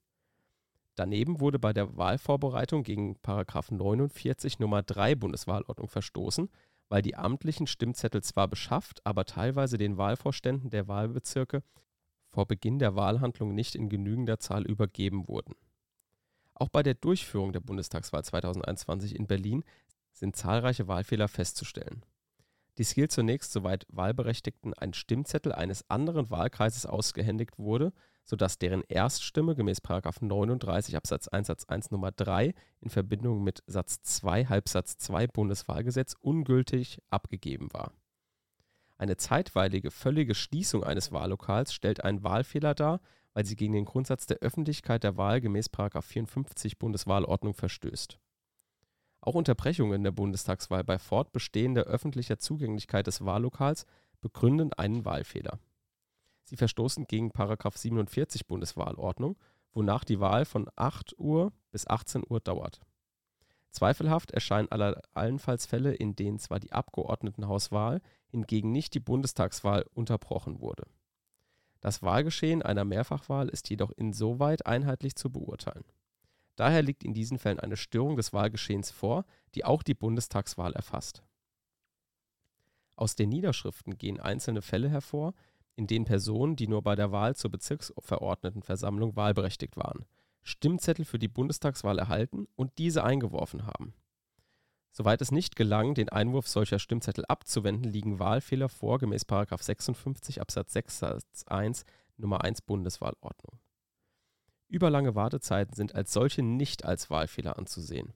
Daneben 0.96 1.40
wurde 1.40 1.58
bei 1.58 1.72
der 1.72 1.96
Wahlvorbereitung 1.96 2.82
gegen§ 2.82 3.16
49 3.74 4.58
Nummer 4.58 4.82
3 4.82 5.14
Bundeswahlordnung 5.14 5.88
verstoßen, 5.88 6.48
weil 6.88 7.02
die 7.02 7.16
amtlichen 7.16 7.66
Stimmzettel 7.66 8.22
zwar 8.22 8.48
beschafft, 8.48 9.04
aber 9.04 9.26
teilweise 9.26 9.76
den 9.76 9.98
Wahlvorständen 9.98 10.70
der 10.70 10.88
Wahlbezirke 10.88 11.62
vor 12.30 12.46
Beginn 12.46 12.78
der 12.78 12.96
Wahlhandlung 12.96 13.54
nicht 13.54 13.74
in 13.74 13.88
genügender 13.88 14.38
Zahl 14.38 14.64
übergeben 14.64 15.28
wurden. 15.28 15.54
Auch 16.58 16.70
bei 16.70 16.82
der 16.82 16.94
Durchführung 16.94 17.52
der 17.52 17.60
Bundestagswahl 17.60 18.24
2021 18.24 19.14
in 19.14 19.26
Berlin 19.26 19.62
sind 20.12 20.36
zahlreiche 20.36 20.88
Wahlfehler 20.88 21.28
festzustellen. 21.28 22.02
Dies 22.78 22.94
gilt 22.94 23.12
zunächst, 23.12 23.52
soweit 23.52 23.86
Wahlberechtigten 23.90 24.72
ein 24.72 24.94
Stimmzettel 24.94 25.52
eines 25.52 25.88
anderen 25.90 26.30
Wahlkreises 26.30 26.86
ausgehändigt 26.86 27.58
wurde, 27.58 27.92
sodass 28.24 28.58
deren 28.58 28.82
Erststimme 28.88 29.54
gemäß 29.54 29.82
39 29.82 30.96
Absatz 30.96 31.28
1 31.28 31.46
Satz 31.46 31.64
1 31.66 31.90
Nummer 31.90 32.10
3 32.10 32.54
in 32.80 32.88
Verbindung 32.88 33.44
mit 33.44 33.62
Satz 33.66 34.00
2 34.02 34.46
Halbsatz 34.46 34.96
2 34.96 35.26
Bundeswahlgesetz 35.26 36.16
ungültig 36.20 37.02
abgegeben 37.10 37.72
war. 37.72 37.92
Eine 38.96 39.18
zeitweilige 39.18 39.90
völlige 39.90 40.34
Schließung 40.34 40.84
eines 40.84 41.12
Wahllokals 41.12 41.74
stellt 41.74 42.02
einen 42.02 42.22
Wahlfehler 42.22 42.74
dar, 42.74 43.00
weil 43.36 43.44
sie 43.44 43.54
gegen 43.54 43.74
den 43.74 43.84
Grundsatz 43.84 44.24
der 44.24 44.38
Öffentlichkeit 44.38 45.04
der 45.04 45.18
Wahl 45.18 45.42
gemäß 45.42 45.68
54 45.68 46.78
Bundeswahlordnung 46.78 47.52
verstößt. 47.52 48.18
Auch 49.20 49.34
Unterbrechungen 49.34 50.02
der 50.02 50.10
Bundestagswahl 50.10 50.84
bei 50.84 50.98
fortbestehender 50.98 51.82
öffentlicher 51.82 52.38
Zugänglichkeit 52.38 53.06
des 53.06 53.26
Wahllokals 53.26 53.84
begründen 54.22 54.72
einen 54.72 55.04
Wahlfehler. 55.04 55.58
Sie 56.44 56.56
verstoßen 56.56 57.04
gegen 57.08 57.30
47 57.30 58.46
Bundeswahlordnung, 58.46 59.36
wonach 59.74 60.04
die 60.04 60.18
Wahl 60.18 60.46
von 60.46 60.70
8 60.74 61.18
Uhr 61.18 61.52
bis 61.72 61.86
18 61.86 62.22
Uhr 62.26 62.40
dauert. 62.40 62.80
Zweifelhaft 63.70 64.30
erscheinen 64.30 64.72
aller, 64.72 65.02
allenfalls 65.12 65.66
Fälle, 65.66 65.92
in 65.92 66.16
denen 66.16 66.38
zwar 66.38 66.58
die 66.58 66.72
Abgeordnetenhauswahl, 66.72 68.00
hingegen 68.28 68.72
nicht 68.72 68.94
die 68.94 69.00
Bundestagswahl 69.00 69.84
unterbrochen 69.92 70.62
wurde. 70.62 70.84
Das 71.86 72.02
Wahlgeschehen 72.02 72.62
einer 72.62 72.84
Mehrfachwahl 72.84 73.48
ist 73.48 73.70
jedoch 73.70 73.92
insoweit 73.92 74.66
einheitlich 74.66 75.14
zu 75.14 75.30
beurteilen. 75.30 75.84
Daher 76.56 76.82
liegt 76.82 77.04
in 77.04 77.14
diesen 77.14 77.38
Fällen 77.38 77.60
eine 77.60 77.76
Störung 77.76 78.16
des 78.16 78.32
Wahlgeschehens 78.32 78.90
vor, 78.90 79.24
die 79.54 79.64
auch 79.64 79.84
die 79.84 79.94
Bundestagswahl 79.94 80.72
erfasst. 80.72 81.22
Aus 82.96 83.14
den 83.14 83.28
Niederschriften 83.28 83.98
gehen 83.98 84.18
einzelne 84.18 84.62
Fälle 84.62 84.88
hervor, 84.88 85.32
in 85.76 85.86
denen 85.86 86.06
Personen, 86.06 86.56
die 86.56 86.66
nur 86.66 86.82
bei 86.82 86.96
der 86.96 87.12
Wahl 87.12 87.36
zur 87.36 87.52
Bezirksverordnetenversammlung 87.52 89.14
wahlberechtigt 89.14 89.76
waren, 89.76 90.06
Stimmzettel 90.42 91.04
für 91.04 91.20
die 91.20 91.28
Bundestagswahl 91.28 92.00
erhalten 92.00 92.48
und 92.56 92.78
diese 92.78 93.04
eingeworfen 93.04 93.64
haben. 93.64 93.94
Soweit 94.96 95.20
es 95.20 95.30
nicht 95.30 95.56
gelang, 95.56 95.92
den 95.92 96.08
Einwurf 96.08 96.48
solcher 96.48 96.78
Stimmzettel 96.78 97.26
abzuwenden, 97.26 97.92
liegen 97.92 98.18
Wahlfehler 98.18 98.70
vor 98.70 98.98
gemäß 98.98 99.26
56 99.28 100.40
Absatz 100.40 100.72
6 100.72 100.98
Satz 101.00 101.44
1 101.48 101.84
Nummer 102.16 102.42
1 102.42 102.62
Bundeswahlordnung. 102.62 103.58
Überlange 104.68 105.14
Wartezeiten 105.14 105.74
sind 105.74 105.94
als 105.94 106.14
solche 106.14 106.42
nicht 106.42 106.86
als 106.86 107.10
Wahlfehler 107.10 107.58
anzusehen. 107.58 108.14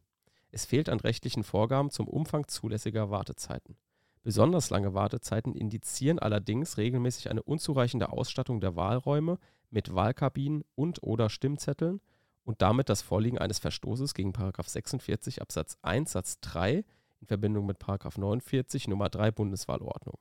Es 0.52 0.64
fehlt 0.64 0.88
an 0.88 1.00
rechtlichen 1.00 1.44
Vorgaben 1.44 1.90
zum 1.90 2.08
Umfang 2.08 2.48
zulässiger 2.48 3.10
Wartezeiten. 3.10 3.76
Besonders 4.22 4.70
lange 4.70 4.94
Wartezeiten 4.94 5.54
indizieren 5.54 6.18
allerdings 6.18 6.78
regelmäßig 6.78 7.28
eine 7.28 7.42
unzureichende 7.42 8.10
Ausstattung 8.10 8.58
der 8.58 8.74
Wahlräume 8.74 9.38
mit 9.68 9.94
Wahlkabinen 9.94 10.64
und/oder 10.76 11.28
Stimmzetteln 11.28 12.00
und 12.44 12.62
damit 12.62 12.88
das 12.88 13.02
Vorliegen 13.02 13.38
eines 13.38 13.58
Verstoßes 13.58 14.14
gegen 14.14 14.32
46 14.34 15.42
Absatz 15.42 15.78
1 15.82 16.12
Satz 16.12 16.40
3 16.40 16.84
in 17.20 17.26
Verbindung 17.26 17.66
mit 17.66 17.86
49 17.86 18.88
Nummer 18.88 19.08
3 19.08 19.30
Bundeswahlordnung. 19.30 20.18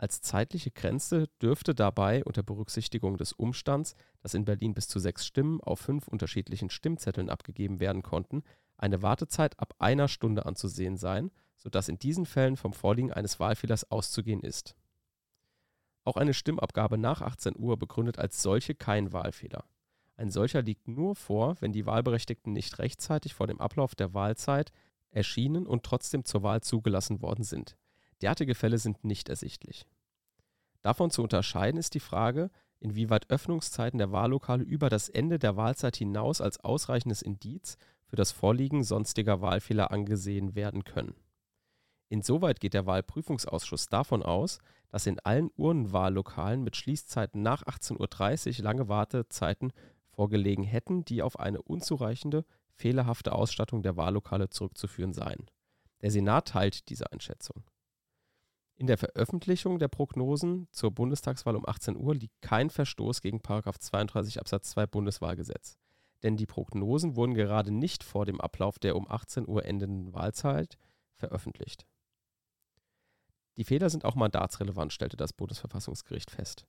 Als 0.00 0.22
zeitliche 0.22 0.70
Grenze 0.70 1.26
dürfte 1.42 1.74
dabei 1.74 2.24
unter 2.24 2.42
Berücksichtigung 2.42 3.18
des 3.18 3.34
Umstands, 3.34 3.94
dass 4.22 4.32
in 4.32 4.46
Berlin 4.46 4.72
bis 4.72 4.88
zu 4.88 4.98
sechs 4.98 5.26
Stimmen 5.26 5.60
auf 5.60 5.78
fünf 5.78 6.08
unterschiedlichen 6.08 6.70
Stimmzetteln 6.70 7.28
abgegeben 7.28 7.80
werden 7.80 8.00
konnten, 8.00 8.42
eine 8.78 9.02
Wartezeit 9.02 9.58
ab 9.60 9.74
einer 9.78 10.08
Stunde 10.08 10.46
anzusehen 10.46 10.96
sein, 10.96 11.30
sodass 11.58 11.90
in 11.90 11.98
diesen 11.98 12.24
Fällen 12.24 12.56
vom 12.56 12.72
Vorliegen 12.72 13.12
eines 13.12 13.38
Wahlfehlers 13.40 13.90
auszugehen 13.90 14.40
ist. 14.40 14.74
Auch 16.04 16.16
eine 16.16 16.32
Stimmabgabe 16.32 16.96
nach 16.96 17.20
18 17.20 17.54
Uhr 17.58 17.78
begründet 17.78 18.18
als 18.18 18.40
solche 18.40 18.74
keinen 18.74 19.12
Wahlfehler. 19.12 19.66
Ein 20.20 20.30
solcher 20.30 20.60
liegt 20.60 20.86
nur 20.86 21.16
vor, 21.16 21.56
wenn 21.60 21.72
die 21.72 21.86
Wahlberechtigten 21.86 22.52
nicht 22.52 22.78
rechtzeitig 22.78 23.32
vor 23.32 23.46
dem 23.46 23.58
Ablauf 23.58 23.94
der 23.94 24.12
Wahlzeit 24.12 24.70
erschienen 25.12 25.66
und 25.66 25.82
trotzdem 25.82 26.26
zur 26.26 26.42
Wahl 26.42 26.60
zugelassen 26.60 27.22
worden 27.22 27.42
sind. 27.42 27.78
Derartige 28.20 28.54
Fälle 28.54 28.76
sind 28.76 29.02
nicht 29.02 29.30
ersichtlich. 29.30 29.86
Davon 30.82 31.10
zu 31.10 31.22
unterscheiden 31.22 31.78
ist 31.78 31.94
die 31.94 32.00
Frage, 32.00 32.50
inwieweit 32.80 33.30
Öffnungszeiten 33.30 33.96
der 33.96 34.12
Wahllokale 34.12 34.62
über 34.62 34.90
das 34.90 35.08
Ende 35.08 35.38
der 35.38 35.56
Wahlzeit 35.56 35.96
hinaus 35.96 36.42
als 36.42 36.60
ausreichendes 36.60 37.22
Indiz 37.22 37.78
für 38.04 38.16
das 38.16 38.30
Vorliegen 38.30 38.84
sonstiger 38.84 39.40
Wahlfehler 39.40 39.90
angesehen 39.90 40.54
werden 40.54 40.84
können. 40.84 41.14
Insoweit 42.10 42.60
geht 42.60 42.74
der 42.74 42.84
Wahlprüfungsausschuss 42.84 43.86
davon 43.86 44.22
aus, 44.22 44.58
dass 44.90 45.06
in 45.06 45.18
allen 45.20 45.50
Urnenwahllokalen 45.56 46.62
mit 46.62 46.76
Schließzeiten 46.76 47.40
nach 47.40 47.62
18.30 47.62 48.58
Uhr 48.58 48.64
lange 48.64 48.88
Wartezeiten 48.88 49.72
vorgelegen 50.10 50.64
hätten, 50.64 51.04
die 51.04 51.22
auf 51.22 51.38
eine 51.38 51.62
unzureichende, 51.62 52.44
fehlerhafte 52.72 53.32
Ausstattung 53.32 53.82
der 53.82 53.96
Wahllokale 53.96 54.48
zurückzuführen 54.50 55.12
seien. 55.12 55.46
Der 56.02 56.10
Senat 56.10 56.48
teilt 56.48 56.88
diese 56.88 57.12
Einschätzung. 57.12 57.64
In 58.76 58.86
der 58.86 58.96
Veröffentlichung 58.96 59.78
der 59.78 59.88
Prognosen 59.88 60.66
zur 60.72 60.90
Bundestagswahl 60.90 61.54
um 61.54 61.66
18 61.66 61.96
Uhr 61.96 62.14
liegt 62.14 62.40
kein 62.40 62.70
Verstoß 62.70 63.20
gegen 63.20 63.42
32 63.44 64.40
Absatz 64.40 64.70
2 64.70 64.86
Bundeswahlgesetz. 64.86 65.76
Denn 66.22 66.38
die 66.38 66.46
Prognosen 66.46 67.14
wurden 67.14 67.34
gerade 67.34 67.72
nicht 67.72 68.02
vor 68.02 68.24
dem 68.24 68.40
Ablauf 68.40 68.78
der 68.78 68.96
um 68.96 69.10
18 69.10 69.46
Uhr 69.46 69.66
endenden 69.66 70.14
Wahlzeit 70.14 70.78
veröffentlicht. 71.14 71.86
Die 73.58 73.64
Fehler 73.64 73.90
sind 73.90 74.06
auch 74.06 74.14
mandatsrelevant, 74.14 74.94
stellte 74.94 75.18
das 75.18 75.34
Bundesverfassungsgericht 75.34 76.30
fest. 76.30 76.64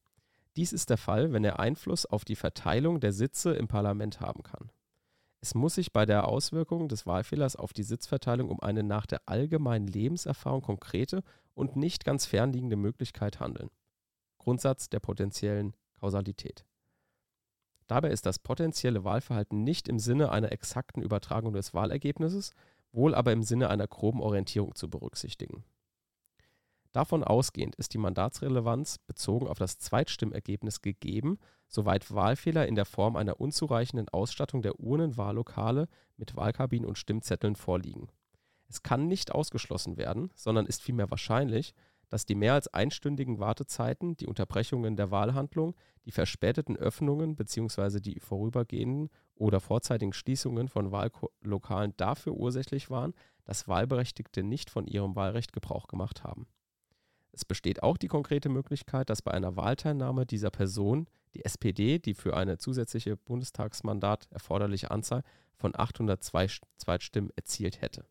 Dies 0.57 0.73
ist 0.73 0.89
der 0.89 0.97
Fall, 0.97 1.31
wenn 1.31 1.43
er 1.43 1.59
Einfluss 1.59 2.05
auf 2.05 2.25
die 2.25 2.35
Verteilung 2.35 2.99
der 2.99 3.13
Sitze 3.13 3.53
im 3.53 3.67
Parlament 3.67 4.19
haben 4.19 4.43
kann. 4.43 4.71
Es 5.39 5.55
muss 5.55 5.75
sich 5.75 5.91
bei 5.91 6.05
der 6.05 6.27
Auswirkung 6.27 6.87
des 6.87 7.07
Wahlfehlers 7.07 7.55
auf 7.55 7.73
die 7.73 7.83
Sitzverteilung 7.83 8.49
um 8.49 8.59
eine 8.59 8.83
nach 8.83 9.05
der 9.05 9.21
allgemeinen 9.27 9.87
Lebenserfahrung 9.87 10.61
konkrete 10.61 11.23
und 11.55 11.75
nicht 11.75 12.05
ganz 12.05 12.25
fernliegende 12.25 12.75
Möglichkeit 12.75 13.39
handeln. 13.39 13.71
Grundsatz 14.37 14.89
der 14.89 14.99
potenziellen 14.99 15.75
Kausalität. 15.99 16.65
Dabei 17.87 18.09
ist 18.11 18.25
das 18.25 18.39
potenzielle 18.39 19.03
Wahlverhalten 19.03 19.63
nicht 19.63 19.87
im 19.87 19.99
Sinne 19.99 20.31
einer 20.31 20.51
exakten 20.51 21.01
Übertragung 21.01 21.53
des 21.53 21.73
Wahlergebnisses, 21.73 22.51
wohl 22.91 23.15
aber 23.15 23.31
im 23.31 23.43
Sinne 23.43 23.69
einer 23.69 23.87
groben 23.87 24.21
Orientierung 24.21 24.75
zu 24.75 24.89
berücksichtigen. 24.89 25.63
Davon 26.91 27.23
ausgehend 27.23 27.75
ist 27.75 27.93
die 27.93 27.97
Mandatsrelevanz 27.97 28.97
bezogen 28.99 29.47
auf 29.47 29.57
das 29.57 29.77
Zweitstimmergebnis 29.77 30.81
gegeben, 30.81 31.39
soweit 31.67 32.13
Wahlfehler 32.13 32.67
in 32.67 32.75
der 32.75 32.85
Form 32.85 33.15
einer 33.15 33.39
unzureichenden 33.39 34.09
Ausstattung 34.09 34.61
der 34.61 34.79
Urnenwahllokale 34.79 35.87
mit 36.17 36.35
Wahlkabinen 36.35 36.87
und 36.87 36.97
Stimmzetteln 36.97 37.55
vorliegen. 37.55 38.09
Es 38.67 38.83
kann 38.83 39.07
nicht 39.07 39.31
ausgeschlossen 39.31 39.97
werden, 39.97 40.31
sondern 40.35 40.65
ist 40.65 40.81
vielmehr 40.81 41.09
wahrscheinlich, 41.09 41.73
dass 42.09 42.25
die 42.25 42.35
mehr 42.35 42.55
als 42.55 42.67
einstündigen 42.67 43.39
Wartezeiten, 43.39 44.17
die 44.17 44.27
Unterbrechungen 44.27 44.97
der 44.97 45.11
Wahlhandlung, 45.11 45.75
die 46.05 46.11
verspäteten 46.11 46.75
Öffnungen 46.75 47.37
bzw. 47.37 48.01
die 48.01 48.19
vorübergehenden 48.19 49.09
oder 49.35 49.61
vorzeitigen 49.61 50.11
Schließungen 50.11 50.67
von 50.67 50.91
Wahllokalen 50.91 51.93
dafür 51.95 52.33
ursächlich 52.33 52.89
waren, 52.89 53.13
dass 53.45 53.69
Wahlberechtigte 53.69 54.43
nicht 54.43 54.69
von 54.69 54.87
ihrem 54.87 55.15
Wahlrecht 55.15 55.53
Gebrauch 55.53 55.87
gemacht 55.87 56.25
haben. 56.25 56.47
Es 57.31 57.45
besteht 57.45 57.81
auch 57.83 57.97
die 57.97 58.07
konkrete 58.07 58.49
Möglichkeit, 58.49 59.09
dass 59.09 59.21
bei 59.21 59.31
einer 59.31 59.55
Wahlteilnahme 59.55 60.25
dieser 60.25 60.49
Person 60.49 61.07
die 61.33 61.45
SPD 61.45 61.99
die 61.99 62.13
für 62.13 62.35
eine 62.35 62.57
zusätzliche 62.57 63.15
Bundestagsmandat 63.15 64.27
erforderliche 64.31 64.91
Anzahl 64.91 65.23
von 65.55 65.73
802 65.75 66.59
Zweitstimmen 66.77 67.31
erzielt 67.35 67.81
hätte. 67.81 68.05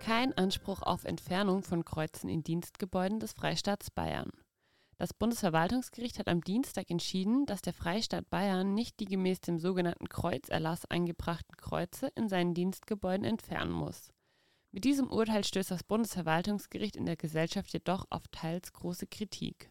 Kein 0.00 0.36
Anspruch 0.36 0.82
auf 0.82 1.04
Entfernung 1.04 1.62
von 1.62 1.84
Kreuzen 1.84 2.28
in 2.28 2.42
Dienstgebäuden 2.42 3.20
des 3.20 3.32
Freistaats 3.32 3.90
Bayern. 3.90 4.30
Das 4.98 5.12
Bundesverwaltungsgericht 5.12 6.18
hat 6.18 6.28
am 6.28 6.42
Dienstag 6.42 6.90
entschieden, 6.90 7.46
dass 7.46 7.62
der 7.62 7.72
Freistaat 7.72 8.28
Bayern 8.30 8.74
nicht 8.74 9.00
die 9.00 9.06
gemäß 9.06 9.40
dem 9.40 9.58
sogenannten 9.58 10.08
Kreuzerlass 10.08 10.84
eingebrachten 10.86 11.56
Kreuze 11.56 12.08
in 12.14 12.28
seinen 12.28 12.54
Dienstgebäuden 12.54 13.24
entfernen 13.24 13.72
muss. 13.72 14.13
Mit 14.74 14.82
diesem 14.82 15.08
Urteil 15.08 15.44
stößt 15.44 15.70
das 15.70 15.84
Bundesverwaltungsgericht 15.84 16.96
in 16.96 17.06
der 17.06 17.14
Gesellschaft 17.14 17.72
jedoch 17.72 18.06
auf 18.10 18.26
teils 18.32 18.72
große 18.72 19.06
Kritik. 19.06 19.70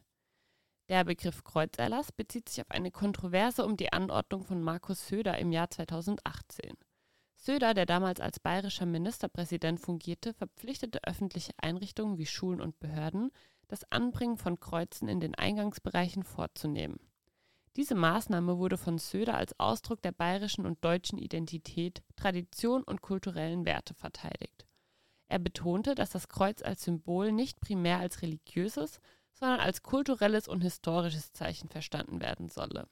Der 0.88 1.04
Begriff 1.04 1.44
Kreuzerlass 1.44 2.14
bezieht 2.14 2.48
sich 2.48 2.62
auf 2.62 2.72
eine 2.72 2.90
Kontroverse 2.90 3.66
um 3.66 3.76
die 3.76 3.92
Anordnung 3.92 4.46
von 4.46 4.62
Markus 4.62 5.06
Söder 5.06 5.38
im 5.40 5.52
Jahr 5.52 5.70
2018. 5.70 6.78
Söder, 7.36 7.74
der 7.74 7.86
damals 7.86 8.22
als 8.22 8.40
bayerischer 8.40 8.86
Ministerpräsident 8.86 9.82
fungierte, 9.82 10.34
verpflichtete 10.34 11.04
öffentliche 11.04 11.52
Einrichtungen 11.58 12.18
wie 12.18 12.26
Schulen 12.26 12.62
und 12.62 12.80
Behörden, 12.80 13.30
das 13.68 13.84
Anbringen 13.92 14.38
von 14.38 14.62
Kreuzen 14.62 15.10
in 15.10 15.20
den 15.20 15.36
Eingangsbereichen 15.36 16.24
vorzunehmen. 16.24 17.02
Diese 17.76 17.96
Maßnahme 17.96 18.58
wurde 18.58 18.78
von 18.78 19.00
Söder 19.00 19.36
als 19.36 19.60
Ausdruck 19.60 20.02
der 20.02 20.14
bayerischen 20.14 20.66
und 20.66 20.86
deutschen 20.86 21.20
Identität, 21.20 22.04
Tradition 22.16 22.84
und 22.84 23.02
kulturellen 23.02 23.66
Werte 23.66 23.94
verteidigt. 23.96 24.66
Er 25.28 25.40
betonte, 25.40 25.96
dass 25.96 26.12
das 26.12 26.28
Kreuz 26.28 26.62
als 26.62 26.84
Symbol 26.84 27.32
nicht 27.32 27.60
primär 27.60 28.00
als 28.00 28.22
religiöses, 28.22 29.00
sondern 29.34 29.60
als 29.60 29.82
kulturelles 29.82 30.48
und 30.48 30.62
historisches 30.62 31.32
Zeichen 31.34 31.70
verstanden 31.70 32.22
werden 32.22 32.50
solle. 32.50 32.88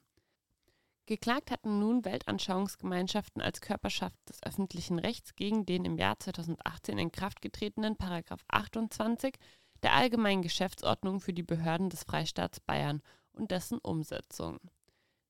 Geklagt 1.06 1.50
hatten 1.50 1.78
nun 1.80 2.04
Weltanschauungsgemeinschaften 2.04 3.42
als 3.42 3.60
Körperschaft 3.60 4.16
des 4.28 4.42
öffentlichen 4.44 4.98
Rechts 4.98 5.34
gegen 5.34 5.66
den 5.66 5.84
im 5.84 5.98
Jahr 5.98 6.18
2018 6.18 6.96
in 6.96 7.10
Kraft 7.10 7.42
getretenen 7.42 7.96
Paragraph 7.96 8.44
28 8.48 9.34
der 9.82 9.94
Allgemeinen 9.94 10.42
Geschäftsordnung 10.42 11.20
für 11.20 11.32
die 11.32 11.42
Behörden 11.42 11.90
des 11.90 12.04
Freistaats 12.04 12.60
Bayern 12.60 13.02
und 13.32 13.50
dessen 13.50 13.78
Umsetzung. 13.78 14.58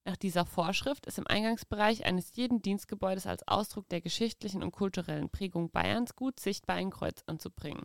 Nach 0.04 0.16
dieser 0.16 0.44
Vorschrift 0.44 1.06
ist 1.06 1.18
im 1.18 1.26
Eingangsbereich 1.28 2.04
eines 2.04 2.34
jeden 2.34 2.60
Dienstgebäudes 2.60 3.26
als 3.26 3.46
Ausdruck 3.46 3.88
der 3.88 4.00
geschichtlichen 4.00 4.62
und 4.62 4.72
kulturellen 4.72 5.30
Prägung 5.30 5.70
Bayerns 5.70 6.16
gut 6.16 6.40
sichtbar 6.40 6.76
ein 6.76 6.90
Kreuz 6.90 7.22
anzubringen. 7.26 7.84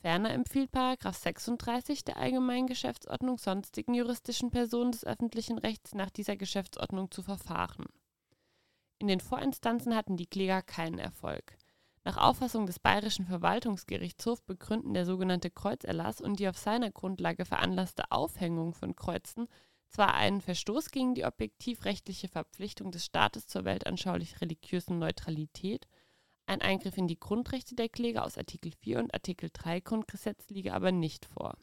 Ferner 0.00 0.30
empfiehlt 0.30 0.70
36 0.72 2.04
der 2.04 2.16
Allgemeinen 2.18 2.68
Geschäftsordnung 2.68 3.38
sonstigen 3.38 3.94
juristischen 3.94 4.52
Personen 4.52 4.92
des 4.92 5.04
öffentlichen 5.04 5.58
Rechts 5.58 5.94
nach 5.94 6.10
dieser 6.10 6.36
Geschäftsordnung 6.36 7.10
zu 7.10 7.22
verfahren. 7.22 7.86
In 8.98 9.08
den 9.08 9.20
Vorinstanzen 9.20 9.96
hatten 9.96 10.16
die 10.16 10.26
Kläger 10.26 10.62
keinen 10.62 11.00
Erfolg. 11.00 11.56
Nach 12.04 12.18
Auffassung 12.18 12.66
des 12.66 12.78
Bayerischen 12.78 13.26
Verwaltungsgerichtshofs 13.26 14.42
begründen 14.42 14.94
der 14.94 15.04
sogenannte 15.04 15.50
Kreuzerlass 15.50 16.20
und 16.20 16.38
die 16.38 16.48
auf 16.48 16.56
seiner 16.56 16.92
Grundlage 16.92 17.44
veranlasste 17.44 18.12
Aufhängung 18.12 18.74
von 18.74 18.94
Kreuzen 18.94 19.48
zwar 19.88 20.14
einen 20.14 20.40
Verstoß 20.40 20.90
gegen 20.90 21.14
die 21.14 21.24
objektivrechtliche 21.24 22.28
Verpflichtung 22.28 22.90
des 22.90 23.04
Staates 23.04 23.46
zur 23.46 23.64
weltanschaulich-religiösen 23.64 24.98
Neutralität, 24.98 25.86
ein 26.46 26.62
Eingriff 26.62 26.96
in 26.96 27.08
die 27.08 27.18
Grundrechte 27.18 27.74
der 27.74 27.88
Kläger 27.88 28.24
aus 28.24 28.38
Artikel 28.38 28.72
4 28.80 29.00
und 29.00 29.14
Artikel 29.14 29.50
3 29.52 29.80
Grundgesetz 29.80 30.48
liege 30.48 30.74
aber 30.74 30.92
nicht 30.92 31.26
vor. 31.26 31.56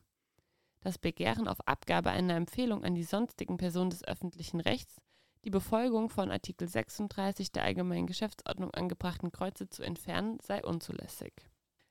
Das 0.81 0.97
Begehren 0.97 1.47
auf 1.47 1.65
Abgabe 1.65 2.09
einer 2.09 2.35
Empfehlung 2.35 2.83
an 2.83 2.93
die 2.93 3.05
sonstigen 3.05 3.55
Personen 3.55 3.91
des 3.91 4.03
öffentlichen 4.03 4.59
Rechts, 4.59 4.97
die 5.45 5.49
Befolgung 5.49 6.09
von 6.09 6.31
Artikel 6.31 6.67
36 6.67 7.53
der 7.53 7.63
Allgemeinen 7.63 8.07
Geschäftsordnung 8.07 8.71
angebrachten 8.71 9.31
Kreuze 9.31 9.69
zu 9.69 9.83
entfernen, 9.83 10.39
sei 10.41 10.61
unzulässig. 10.63 11.33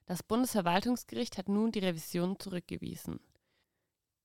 Das 0.04 0.22
Bundesverwaltungsgericht 0.22 1.38
hat 1.38 1.48
nun 1.48 1.72
die 1.72 1.78
Revision 1.78 2.38
zurückgewiesen. 2.38 3.20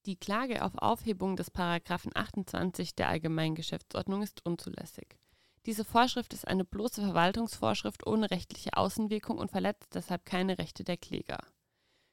Die 0.07 0.15
Klage 0.15 0.63
auf 0.63 0.77
Aufhebung 0.77 1.35
des 1.35 1.51
Paragraphen 1.51 2.13
28 2.15 2.95
der 2.95 3.09
Allgemeinen 3.09 3.55
Geschäftsordnung 3.55 4.21
ist 4.21 4.39
unzulässig. 4.45 5.17
Diese 5.65 5.83
Vorschrift 5.83 6.33
ist 6.33 6.47
eine 6.47 6.63
bloße 6.63 7.01
Verwaltungsvorschrift 7.01 8.07
ohne 8.07 8.31
rechtliche 8.31 8.77
Außenwirkung 8.77 9.37
und 9.37 9.51
verletzt 9.51 9.95
deshalb 9.95 10.23
keine 10.23 10.59
Rechte 10.59 10.85
der 10.85 10.95
Kläger. 10.95 11.39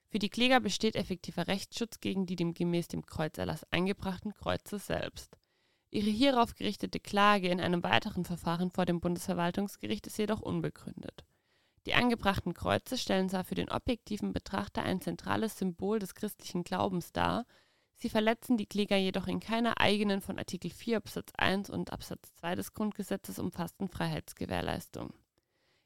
Für 0.08 0.18
die 0.18 0.28
Kläger 0.28 0.58
besteht 0.58 0.96
effektiver 0.96 1.46
Rechtsschutz 1.46 2.00
gegen 2.00 2.26
die 2.26 2.34
dem 2.34 2.52
gemäß 2.52 2.88
dem 2.88 3.06
Kreuzerlass 3.06 3.62
eingebrachten 3.70 4.34
Kreuze 4.34 4.80
selbst. 4.80 5.36
Ihre 5.92 6.10
hierauf 6.10 6.56
gerichtete 6.56 6.98
Klage 6.98 7.46
in 7.46 7.60
einem 7.60 7.84
weiteren 7.84 8.24
Verfahren 8.24 8.72
vor 8.72 8.86
dem 8.86 8.98
Bundesverwaltungsgericht 8.98 10.08
ist 10.08 10.18
jedoch 10.18 10.40
unbegründet. 10.40 11.24
Die 11.86 11.94
angebrachten 11.94 12.54
Kreuze 12.54 12.98
stellen 12.98 13.28
zwar 13.28 13.44
für 13.44 13.54
den 13.54 13.70
objektiven 13.70 14.32
Betrachter 14.32 14.82
ein 14.82 15.00
zentrales 15.00 15.56
Symbol 15.56 16.00
des 16.00 16.16
christlichen 16.16 16.64
Glaubens 16.64 17.12
dar, 17.12 17.46
Sie 17.96 18.08
verletzen 18.08 18.56
die 18.56 18.66
Kläger 18.66 18.96
jedoch 18.96 19.26
in 19.26 19.40
keiner 19.40 19.80
eigenen 19.80 20.20
von 20.20 20.38
Artikel 20.38 20.70
4 20.70 20.98
Absatz 20.98 21.32
1 21.36 21.70
und 21.70 21.92
Absatz 21.92 22.32
2 22.34 22.54
des 22.56 22.74
Grundgesetzes 22.74 23.38
umfassten 23.38 23.88
Freiheitsgewährleistung. 23.88 25.12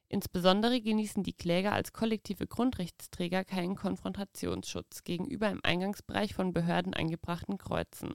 Insbesondere 0.09 0.81
genießen 0.81 1.23
die 1.23 1.35
Kläger 1.35 1.73
als 1.73 1.93
kollektive 1.93 2.47
Grundrechtsträger 2.47 3.45
keinen 3.45 3.77
Konfrontationsschutz 3.77 5.05
gegenüber 5.05 5.51
im 5.51 5.61
Eingangsbereich 5.63 6.33
von 6.33 6.55
Behörden 6.55 6.95
angebrachten 6.95 7.59
Kreuzen. 7.59 8.15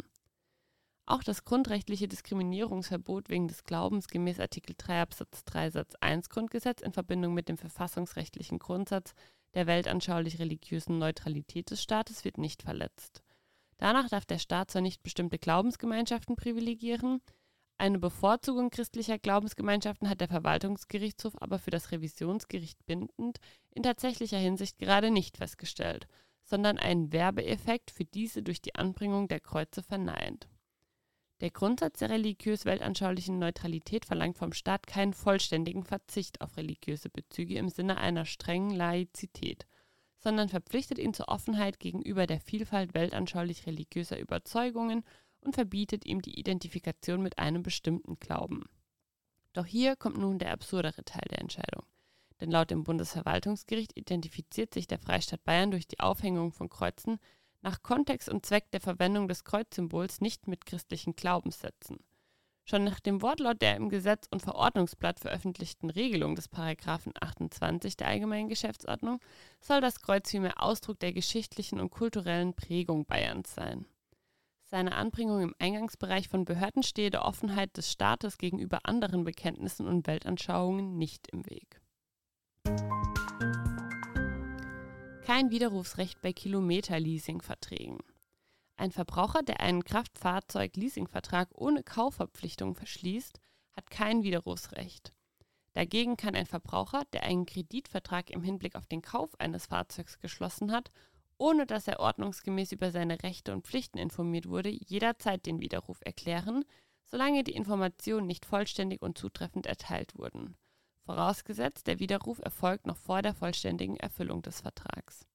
Auch 1.06 1.22
das 1.22 1.44
grundrechtliche 1.44 2.08
Diskriminierungsverbot 2.08 3.30
wegen 3.30 3.48
des 3.48 3.64
Glaubens 3.64 4.08
gemäß 4.08 4.40
Artikel 4.40 4.74
3 4.78 5.02
Absatz 5.02 5.44
3 5.44 5.70
Satz 5.70 5.96
1 6.00 6.30
Grundgesetz 6.30 6.82
in 6.82 6.94
Verbindung 6.94 7.34
mit 7.34 7.50
dem 7.50 7.58
verfassungsrechtlichen 7.58 8.58
Grundsatz 8.58 9.14
der 9.54 9.68
weltanschaulich-religiösen 9.68 10.98
Neutralität 10.98 11.70
des 11.70 11.84
Staates 11.84 12.26
wird 12.26 12.40
nicht 12.40 12.64
verletzt. 12.64 13.22
Danach 13.78 14.10
darf 14.10 14.26
der 14.26 14.40
Staat 14.40 14.72
zwar 14.72 14.82
nicht 14.82 15.04
bestimmte 15.04 15.40
Glaubensgemeinschaften 15.40 16.36
privilegieren, 16.36 17.22
eine 17.78 18.00
Bevorzugung 18.00 18.70
christlicher 18.70 19.18
Glaubensgemeinschaften 19.20 20.08
hat 20.08 20.22
der 20.22 20.28
Verwaltungsgerichtshof 20.28 21.34
aber 21.42 21.60
für 21.60 21.72
das 21.72 21.92
Revisionsgericht 21.92 22.86
bindend 22.86 23.40
in 23.72 23.84
tatsächlicher 23.84 24.38
Hinsicht 24.38 24.78
gerade 24.78 25.12
nicht 25.12 25.38
festgestellt, 25.38 26.08
sondern 26.44 26.78
einen 26.78 27.12
Werbeeffekt 27.12 27.92
für 27.92 28.06
diese 28.06 28.44
durch 28.44 28.62
die 28.62 28.76
Anbringung 28.76 29.28
der 29.28 29.40
Kreuze 29.40 29.84
verneint. 29.84 30.48
Der 31.42 31.52
Grundsatz 31.52 32.00
der 32.00 32.10
religiös-weltanschaulichen 32.10 33.38
Neutralität 33.38 34.06
verlangt 34.06 34.38
vom 34.38 34.54
Staat 34.54 34.88
keinen 34.88 35.14
vollständigen 35.14 35.84
Verzicht 35.84 36.40
auf 36.40 36.56
religiöse 36.56 37.10
Bezüge 37.10 37.56
im 37.56 37.68
Sinne 37.68 37.98
einer 37.98 38.26
strengen 38.26 38.70
Laizität, 38.70 39.66
sondern 40.24 40.48
verpflichtet 40.50 40.98
ihn 40.98 41.14
zur 41.14 41.28
Offenheit 41.28 41.80
gegenüber 41.80 42.26
der 42.26 42.40
Vielfalt 42.40 42.94
weltanschaulich 42.94 43.68
religiöser 43.68 44.18
Überzeugungen 44.18 45.04
und 45.42 45.54
verbietet 45.54 46.06
ihm 46.06 46.22
die 46.22 46.40
Identifikation 46.40 47.22
mit 47.22 47.38
einem 47.38 47.62
bestimmten 47.62 48.18
Glauben. 48.20 48.64
Doch 49.52 49.66
hier 49.66 49.96
kommt 49.96 50.18
nun 50.18 50.40
der 50.40 50.52
absurdere 50.52 51.04
Teil 51.04 51.28
der 51.30 51.40
Entscheidung. 51.40 51.84
Denn 52.40 52.50
laut 52.50 52.72
dem 52.72 52.84
Bundesverwaltungsgericht 52.84 53.96
identifiziert 53.96 54.74
sich 54.74 54.88
der 54.88 55.00
Freistaat 55.00 55.44
Bayern 55.44 55.72
durch 55.72 55.88
die 55.88 56.00
Aufhängung 56.00 56.52
von 56.52 56.70
Kreuzen 56.70 57.20
nach 57.62 57.84
Kontext 57.84 58.30
und 58.30 58.46
Zweck 58.46 58.72
der 58.72 58.82
Verwendung 58.82 59.28
des 59.28 59.44
Kreuzsymbols 59.44 60.22
nicht 60.22 60.48
mit 60.48 60.66
christlichen 60.66 61.16
Glaubenssätzen. 61.16 62.00
Schon 62.66 62.86
nach 62.86 63.02
dem 63.02 63.22
Wortlaut 63.22 63.62
der 63.62 63.76
im 63.76 63.90
Gesetz 63.90 64.28
und 64.32 64.42
Verordnungsblatt 64.42 65.20
veröffentlichten 65.20 65.90
Regelung 65.90 66.36
des 66.36 66.48
Paragraphen 66.48 67.12
28 67.20 67.98
der 67.98 68.08
Allgemeinen 68.08 68.48
Geschäftsordnung 68.48 69.20
soll 69.60 69.82
das 69.82 70.02
Kreuz 70.02 70.32
vielmehr 70.32 70.64
Ausdruck 70.64 71.00
der 71.00 71.12
geschichtlichen 71.12 71.82
und 71.82 71.90
kulturellen 71.90 72.54
Prägung 72.54 73.06
Bayerns 73.06 73.54
sein. 73.54 73.86
Seine 74.64 74.96
Anbringung 74.96 75.42
im 75.42 75.56
Eingangsbereich 75.60 76.30
von 76.30 76.46
Behörden 76.46 76.84
stehe 76.84 77.12
der 77.12 77.26
Offenheit 77.26 77.76
des 77.76 77.92
Staates 77.92 78.38
gegenüber 78.38 78.80
anderen 78.84 79.26
Bekenntnissen 79.26 79.86
und 79.86 80.08
Weltanschauungen 80.08 80.98
nicht 80.98 81.28
im 81.28 81.46
Weg. 81.46 81.82
Kein 85.26 85.52
Widerrufsrecht 85.52 86.22
bei 86.22 86.32
Kilometer-Leasing-Verträgen. 86.34 88.00
Ein 88.76 88.92
Verbraucher, 88.92 89.44
der 89.44 89.60
einen 89.60 89.84
Kraftfahrzeug-Leasingvertrag 89.84 91.50
ohne 91.54 91.84
Kaufverpflichtung 91.84 92.76
verschließt, 92.76 93.40
hat 93.76 93.90
kein 93.90 94.24
Widerrufsrecht. 94.24 95.14
Dagegen 95.74 96.18
kann 96.18 96.36
ein 96.36 96.46
Verbraucher, 96.46 97.04
der 97.14 97.24
einen 97.24 97.46
Kreditvertrag 97.46 98.30
im 98.30 98.44
Hinblick 98.44 98.76
auf 98.76 98.86
den 98.86 99.02
Kauf 99.02 99.40
eines 99.40 99.68
Fahrzeugs 99.68 100.20
geschlossen 100.20 100.72
hat, 100.72 100.92
ohne 101.38 101.66
dass 101.66 101.88
er 101.88 102.00
ordnungsgemäß 102.00 102.72
über 102.72 102.92
seine 102.92 103.24
Rechte 103.24 103.54
und 103.54 103.66
Pflichten 103.66 103.98
informiert 103.98 104.48
wurde, 104.48 104.70
jederzeit 104.70 105.46
den 105.46 105.60
Widerruf 105.60 106.00
erklären, 106.02 106.64
solange 107.06 107.44
die 107.44 107.56
Informationen 107.56 108.28
nicht 108.28 108.46
vollständig 108.46 109.02
und 109.02 109.18
zutreffend 109.18 109.66
erteilt 109.66 110.16
wurden. 110.18 110.56
Vorausgesetzt, 111.06 111.88
der 111.88 112.00
Widerruf 112.00 112.40
erfolgt 112.40 112.88
noch 112.88 112.98
vor 112.98 113.22
der 113.22 113.34
vollständigen 113.34 113.98
Erfüllung 113.98 114.42
des 114.42 114.62
Vertrags. 114.62 115.26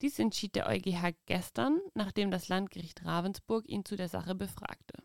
Dies 0.00 0.18
entschied 0.18 0.54
der 0.54 0.68
EuGH 0.68 1.14
gestern, 1.26 1.80
nachdem 1.94 2.30
das 2.30 2.48
Landgericht 2.48 3.04
Ravensburg 3.04 3.68
ihn 3.68 3.84
zu 3.84 3.96
der 3.96 4.08
Sache 4.08 4.34
befragte. 4.34 5.02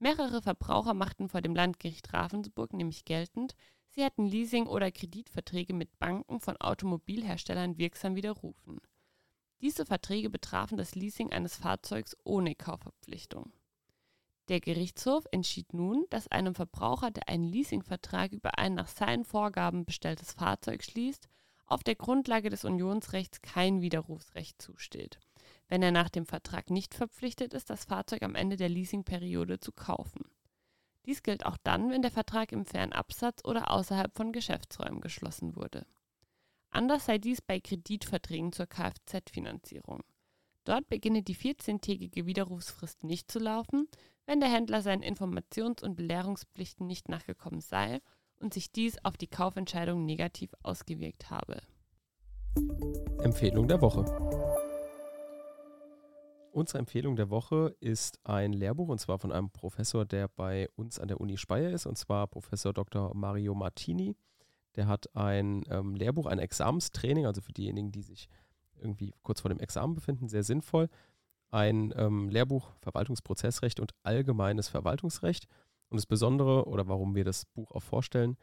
Mehrere 0.00 0.42
Verbraucher 0.42 0.94
machten 0.94 1.28
vor 1.28 1.40
dem 1.40 1.54
Landgericht 1.54 2.12
Ravensburg 2.12 2.72
nämlich 2.72 3.04
geltend, 3.04 3.54
sie 3.90 4.02
hätten 4.02 4.26
Leasing- 4.26 4.66
oder 4.66 4.90
Kreditverträge 4.90 5.72
mit 5.72 5.98
Banken 5.98 6.40
von 6.40 6.56
Automobilherstellern 6.56 7.78
wirksam 7.78 8.16
widerrufen. 8.16 8.80
Diese 9.60 9.84
Verträge 9.84 10.30
betrafen 10.30 10.78
das 10.78 10.94
Leasing 10.94 11.32
eines 11.32 11.56
Fahrzeugs 11.56 12.16
ohne 12.24 12.54
Kaufverpflichtung. 12.54 13.52
Der 14.48 14.60
Gerichtshof 14.60 15.26
entschied 15.30 15.74
nun, 15.74 16.06
dass 16.10 16.28
einem 16.28 16.54
Verbraucher, 16.54 17.10
der 17.10 17.28
einen 17.28 17.44
Leasingvertrag 17.44 18.32
über 18.32 18.58
ein 18.58 18.74
nach 18.74 18.88
seinen 18.88 19.24
Vorgaben 19.24 19.84
bestelltes 19.84 20.32
Fahrzeug 20.32 20.82
schließt, 20.82 21.28
auf 21.68 21.84
der 21.84 21.94
Grundlage 21.94 22.50
des 22.50 22.64
Unionsrechts 22.64 23.42
kein 23.42 23.80
Widerrufsrecht 23.82 24.60
zusteht, 24.60 25.20
wenn 25.68 25.82
er 25.82 25.92
nach 25.92 26.08
dem 26.08 26.26
Vertrag 26.26 26.70
nicht 26.70 26.94
verpflichtet 26.94 27.54
ist, 27.54 27.70
das 27.70 27.84
Fahrzeug 27.84 28.22
am 28.22 28.34
Ende 28.34 28.56
der 28.56 28.68
Leasingperiode 28.68 29.60
zu 29.60 29.72
kaufen. 29.72 30.24
Dies 31.06 31.22
gilt 31.22 31.46
auch 31.46 31.56
dann, 31.62 31.90
wenn 31.90 32.02
der 32.02 32.10
Vertrag 32.10 32.52
im 32.52 32.64
Fernabsatz 32.64 33.44
oder 33.44 33.70
außerhalb 33.70 34.14
von 34.16 34.32
Geschäftsräumen 34.32 35.00
geschlossen 35.00 35.56
wurde. 35.56 35.86
Anders 36.70 37.06
sei 37.06 37.18
dies 37.18 37.40
bei 37.40 37.60
Kreditverträgen 37.60 38.52
zur 38.52 38.66
Kfz-Finanzierung. 38.66 40.02
Dort 40.64 40.88
beginne 40.88 41.22
die 41.22 41.36
14-tägige 41.36 42.26
Widerrufsfrist 42.26 43.04
nicht 43.04 43.32
zu 43.32 43.38
laufen, 43.38 43.88
wenn 44.26 44.40
der 44.40 44.50
Händler 44.50 44.82
seinen 44.82 45.02
Informations- 45.02 45.82
und 45.82 45.96
Belehrungspflichten 45.96 46.86
nicht 46.86 47.08
nachgekommen 47.08 47.62
sei 47.62 48.00
und 48.40 48.54
sich 48.54 48.72
dies 48.72 48.96
auf 49.04 49.16
die 49.16 49.26
Kaufentscheidung 49.26 50.06
negativ 50.06 50.50
ausgewirkt 50.62 51.30
habe. 51.30 51.60
Empfehlung 53.22 53.68
der 53.68 53.80
Woche. 53.80 54.04
Unsere 56.52 56.78
Empfehlung 56.78 57.14
der 57.14 57.30
Woche 57.30 57.76
ist 57.78 58.18
ein 58.24 58.52
Lehrbuch 58.52 58.88
und 58.88 58.98
zwar 58.98 59.18
von 59.18 59.30
einem 59.30 59.50
Professor, 59.50 60.04
der 60.04 60.28
bei 60.28 60.68
uns 60.76 60.98
an 60.98 61.08
der 61.08 61.20
Uni 61.20 61.36
Speyer 61.36 61.70
ist, 61.70 61.86
und 61.86 61.96
zwar 61.96 62.26
Professor 62.26 62.72
Dr. 62.72 63.14
Mario 63.14 63.54
Martini. 63.54 64.16
Der 64.74 64.86
hat 64.86 65.14
ein 65.14 65.64
ähm, 65.70 65.94
Lehrbuch, 65.94 66.26
ein 66.26 66.38
Examenstraining, 66.38 67.26
also 67.26 67.40
für 67.40 67.52
diejenigen, 67.52 67.92
die 67.92 68.02
sich 68.02 68.28
irgendwie 68.80 69.12
kurz 69.22 69.40
vor 69.40 69.50
dem 69.50 69.60
Examen 69.60 69.94
befinden, 69.94 70.28
sehr 70.28 70.42
sinnvoll. 70.42 70.88
Ein 71.50 71.92
ähm, 71.96 72.28
Lehrbuch 72.28 72.72
Verwaltungsprozessrecht 72.80 73.80
und 73.80 73.94
allgemeines 74.02 74.68
Verwaltungsrecht. 74.68 75.46
Und 75.88 75.96
das 75.96 76.06
Besondere 76.06 76.66
oder 76.66 76.88
warum 76.88 77.14
wir 77.14 77.24
das 77.24 77.44
Buch 77.46 77.72
auch 77.72 77.82
vorstellen, 77.82 78.36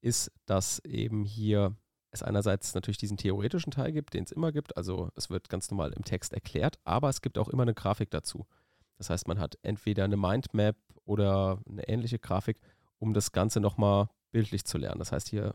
ist, 0.00 0.30
dass 0.46 0.78
eben 0.80 1.24
hier 1.24 1.76
es 2.10 2.22
einerseits 2.22 2.74
natürlich 2.74 2.98
diesen 2.98 3.16
theoretischen 3.16 3.70
Teil 3.70 3.92
gibt, 3.92 4.14
den 4.14 4.24
es 4.24 4.32
immer 4.32 4.52
gibt. 4.52 4.76
Also 4.76 5.10
es 5.14 5.30
wird 5.30 5.48
ganz 5.48 5.70
normal 5.70 5.92
im 5.92 6.04
Text 6.04 6.32
erklärt, 6.32 6.78
aber 6.84 7.08
es 7.08 7.22
gibt 7.22 7.38
auch 7.38 7.48
immer 7.48 7.62
eine 7.62 7.74
Grafik 7.74 8.10
dazu. 8.10 8.46
Das 8.98 9.10
heißt, 9.10 9.28
man 9.28 9.38
hat 9.38 9.58
entweder 9.62 10.04
eine 10.04 10.16
Mindmap 10.16 10.76
oder 11.04 11.60
eine 11.68 11.88
ähnliche 11.88 12.18
Grafik, 12.18 12.60
um 12.98 13.14
das 13.14 13.32
Ganze 13.32 13.60
nochmal 13.60 14.08
bildlich 14.30 14.64
zu 14.64 14.78
lernen. 14.78 14.98
Das 14.98 15.12
heißt, 15.12 15.28
hier 15.28 15.52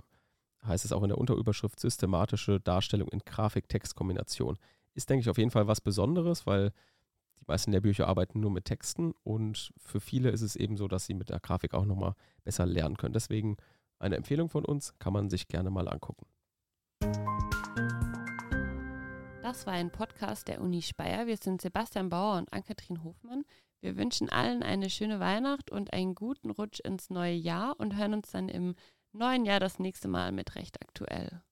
heißt 0.65 0.85
es 0.85 0.91
auch 0.91 1.03
in 1.03 1.09
der 1.09 1.17
Unterüberschrift 1.17 1.79
systematische 1.79 2.59
Darstellung 2.59 3.07
in 3.09 3.19
Grafik-Text-Kombination. 3.19 4.57
Ist, 4.93 5.09
denke 5.09 5.21
ich, 5.21 5.29
auf 5.29 5.37
jeden 5.37 5.51
Fall 5.51 5.67
was 5.67 5.81
Besonderes, 5.81 6.47
weil 6.47 6.71
die 7.39 7.45
meisten 7.47 7.71
Lehrbücher 7.71 8.07
arbeiten 8.07 8.39
nur 8.39 8.51
mit 8.51 8.65
Texten 8.65 9.13
und 9.23 9.73
für 9.77 9.99
viele 9.99 10.29
ist 10.29 10.41
es 10.41 10.55
eben 10.55 10.77
so, 10.77 10.87
dass 10.87 11.05
sie 11.05 11.13
mit 11.13 11.29
der 11.29 11.39
Grafik 11.39 11.73
auch 11.73 11.85
nochmal 11.85 12.15
besser 12.43 12.65
lernen 12.65 12.97
können. 12.97 13.13
Deswegen 13.13 13.57
eine 13.99 14.15
Empfehlung 14.15 14.49
von 14.49 14.65
uns, 14.65 14.97
kann 14.99 15.13
man 15.13 15.29
sich 15.29 15.47
gerne 15.47 15.69
mal 15.69 15.87
angucken. 15.87 16.25
Das 19.41 19.67
war 19.67 19.73
ein 19.73 19.91
Podcast 19.91 20.47
der 20.47 20.59
Uni 20.61 20.81
Speyer. 20.81 21.27
Wir 21.27 21.37
sind 21.37 21.61
Sebastian 21.61 22.09
Bauer 22.09 22.37
und 22.37 22.51
Ann-Kathrin 22.51 23.03
Hofmann. 23.03 23.45
Wir 23.79 23.95
wünschen 23.95 24.29
allen 24.29 24.63
eine 24.63 24.89
schöne 24.89 25.19
Weihnacht 25.19 25.69
und 25.69 25.93
einen 25.93 26.15
guten 26.15 26.49
Rutsch 26.49 26.79
ins 26.79 27.11
neue 27.11 27.35
Jahr 27.35 27.79
und 27.79 27.95
hören 27.95 28.15
uns 28.15 28.31
dann 28.31 28.49
im 28.49 28.75
neuen 29.11 29.45
Jahr 29.45 29.59
das 29.59 29.77
nächste 29.79 30.07
Mal 30.07 30.31
mit 30.31 30.55
Recht 30.55 30.81
aktuell. 30.81 31.43